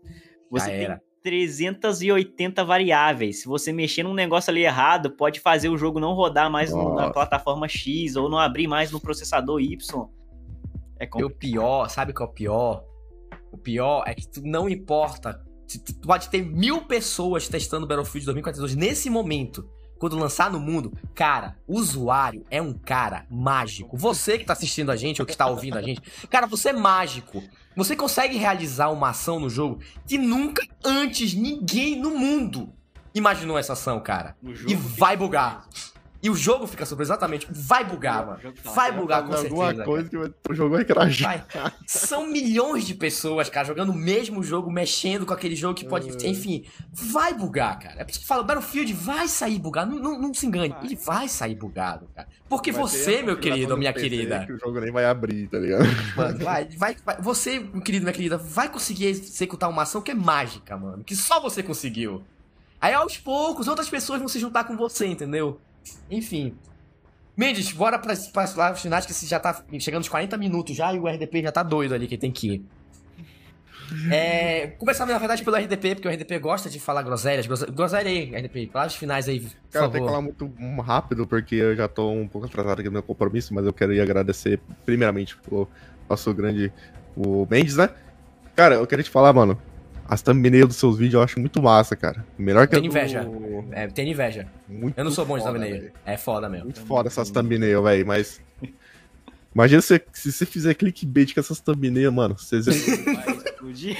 [0.49, 1.04] você tem.
[1.25, 3.41] 380 variáveis.
[3.41, 6.93] Se você mexer num negócio ali errado, pode fazer o jogo não rodar mais no-
[6.93, 10.07] na plataforma X ou não abrir mais no processador Y.
[10.99, 12.85] É E o pior, sabe o que é o pior?
[13.51, 15.43] O pior é que tu não importa.
[15.67, 19.67] Tu, tu pode ter mil pessoas testando Battlefield 2042 nesse momento.
[20.05, 23.97] Quando lançar no mundo, cara, o usuário é um cara mágico.
[23.97, 26.73] Você que tá assistindo a gente ou que tá ouvindo a gente, cara, você é
[26.73, 27.43] mágico.
[27.75, 32.71] Você consegue realizar uma ação no jogo que nunca antes ninguém no mundo
[33.15, 34.37] imaginou essa ação, cara.
[34.67, 35.67] E vai bugar.
[36.25, 37.45] E o jogo fica surpreso, exatamente.
[37.51, 38.39] Vai bugar, mano.
[38.63, 39.53] Tá- Vai bugar com certeza.
[39.53, 39.85] alguma cara.
[39.85, 41.45] coisa que vai- o jogo vai crajar.
[41.53, 41.71] Vai.
[41.85, 46.09] São milhões de pessoas, cara, jogando o mesmo jogo, mexendo com aquele jogo que pode.
[46.25, 46.27] É.
[46.27, 48.01] Enfim, vai bugar, cara.
[48.01, 49.91] É por isso que fala, Battlefield vai sair bugado.
[49.95, 50.85] Não, não, não se engane, Vai.
[50.85, 52.27] ele vai sair bugado, cara.
[52.49, 54.45] Porque Vai você, meu querido ou minha querida.
[54.47, 55.85] Que o jogo nem vai abrir, tá ligado?
[56.17, 60.09] Mano, vai, vai, vai- Você, meu querido, minha querida, vai conseguir executar uma ação que
[60.09, 61.03] é mágica, mano.
[61.03, 62.23] Que só você conseguiu.
[62.81, 65.59] Aí aos poucos, outras pessoas vão se juntar com você, entendeu?
[66.09, 66.55] Enfim.
[67.37, 70.93] Mendes, bora para as lives finais, que você já tá chegando nos 40 minutos já
[70.93, 72.65] e o RDP já tá doido ali que tem que ir.
[74.11, 77.45] É, começar, na verdade, pelo RDP, porque o RDP gosta de falar groselhas.
[77.45, 81.87] Groselha, aí, RDP, palavras finais aí, Cara, tem que falar muito rápido, porque eu já
[81.87, 85.67] tô um pouco atrasado aqui no meu compromisso, mas eu quero ir agradecer, primeiramente, o
[86.09, 86.71] nosso grande,
[87.15, 87.89] o Mendes, né?
[88.55, 89.59] Cara, eu queria te falar, mano,
[90.07, 92.25] as thumbnails dos seus vídeos eu acho muito massa, cara.
[92.37, 93.27] Melhor que a Tenho do- inveja.
[93.71, 94.47] É, tem inveja.
[94.67, 95.73] Muito Eu não sou bom de thumbnail.
[95.81, 95.91] velho.
[96.05, 96.65] É foda mesmo.
[96.65, 98.41] Muito foda essas thumbnails, velho, mas...
[99.53, 102.37] Imagina se, se você fizer clickbait com essas thumbnails, mano.
[102.37, 103.95] Vocês Vai explodir.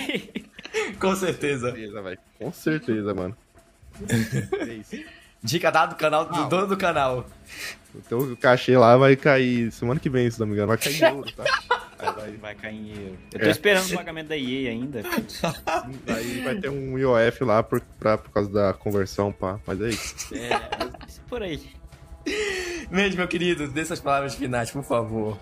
[0.99, 1.67] Com certeza.
[1.71, 2.19] certeza, velho.
[2.37, 3.35] Com certeza, mano.
[4.59, 4.97] É isso.
[5.41, 7.25] Dica dada do canal, do Ah, dono do canal.
[7.95, 10.67] Então o cachê lá vai cair semana que vem, se não me engano.
[10.67, 11.43] Vai cair em euro, tá?
[11.97, 13.17] Vai, Vai cair em euro.
[13.33, 13.49] Eu tô É.
[13.51, 15.01] esperando o pagamento da EA ainda.
[16.07, 19.59] aí vai ter um IOF lá por, pra, por causa da conversão, pá.
[19.65, 20.35] Mas é isso.
[20.35, 20.49] É,
[21.29, 21.61] por aí.
[22.89, 25.37] Mendes, meu querido, dê suas palavras finais, por favor.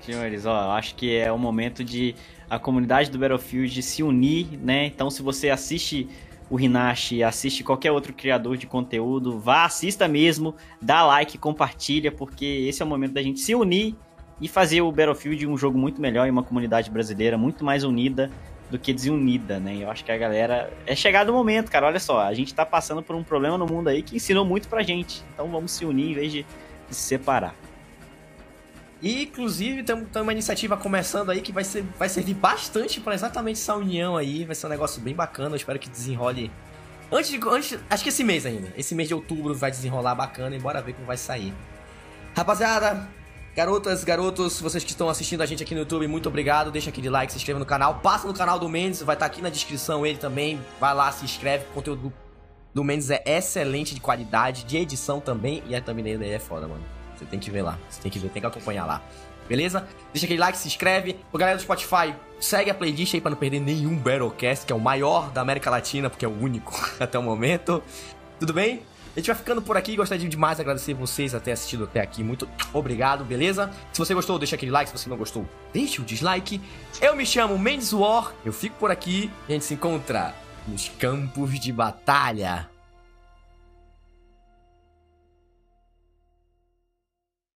[0.00, 2.14] Senhores, ó, eu acho que é o momento de
[2.48, 4.86] a comunidade do Battlefield se unir, né?
[4.86, 6.08] Então, se você assiste
[6.50, 12.44] o Rinashi, assiste qualquer outro criador de conteúdo, vá, assista mesmo, dá like, compartilha, porque
[12.68, 13.96] esse é o momento da gente se unir
[14.40, 18.30] e fazer o Battlefield um jogo muito melhor e uma comunidade brasileira muito mais unida
[18.70, 19.76] do que desunida, né?
[19.80, 20.72] Eu acho que a galera.
[20.86, 21.86] É chegado o momento, cara.
[21.86, 24.68] Olha só, a gente tá passando por um problema no mundo aí que ensinou muito
[24.68, 25.22] pra gente.
[25.32, 26.46] Então vamos se unir em vez de
[26.90, 27.54] se separar.
[29.02, 33.60] E, inclusive, tem, uma iniciativa começando aí que vai, ser, vai servir bastante pra exatamente
[33.60, 34.44] essa união aí.
[34.44, 35.50] Vai ser um negócio bem bacana.
[35.50, 36.50] Eu espero que desenrole.
[37.12, 37.40] Antes de.
[37.46, 38.72] Antes, acho que esse mês ainda.
[38.76, 41.52] Esse mês de outubro vai desenrolar bacana e bora ver como vai sair.
[42.34, 43.06] Rapaziada,
[43.54, 46.70] garotas, garotos, vocês que estão assistindo a gente aqui no YouTube, muito obrigado.
[46.70, 48.00] Deixa aquele like, se inscreva no canal.
[48.00, 50.60] Passa no canal do Mendes, vai estar aqui na descrição ele também.
[50.80, 51.64] Vai lá, se inscreve.
[51.70, 52.12] O conteúdo
[52.74, 55.62] do, Mendes é excelente de qualidade, de edição também.
[55.68, 56.82] E a thumbnail dele é foda, mano.
[57.16, 57.78] Você tem que ver lá.
[57.88, 59.02] Você tem que ver, tem que acompanhar lá.
[59.48, 59.86] Beleza?
[60.12, 61.20] Deixa aquele like, se inscreve.
[61.32, 64.76] O galera do Spotify, segue a playlist aí pra não perder nenhum Battlecast, que é
[64.76, 67.82] o maior da América Latina, porque é o único até o momento.
[68.40, 68.82] Tudo bem?
[69.14, 69.94] A gente vai ficando por aqui.
[69.94, 72.24] Gostaria demais de agradecer vocês a ter assistido até aqui.
[72.24, 73.70] Muito obrigado, beleza?
[73.92, 74.90] Se você gostou, deixa aquele like.
[74.90, 76.60] Se você não gostou, deixa o dislike.
[77.00, 78.32] Eu me chamo Mendes War.
[78.44, 79.30] Eu fico por aqui.
[79.48, 80.34] A gente se encontra
[80.66, 82.73] nos campos de batalha.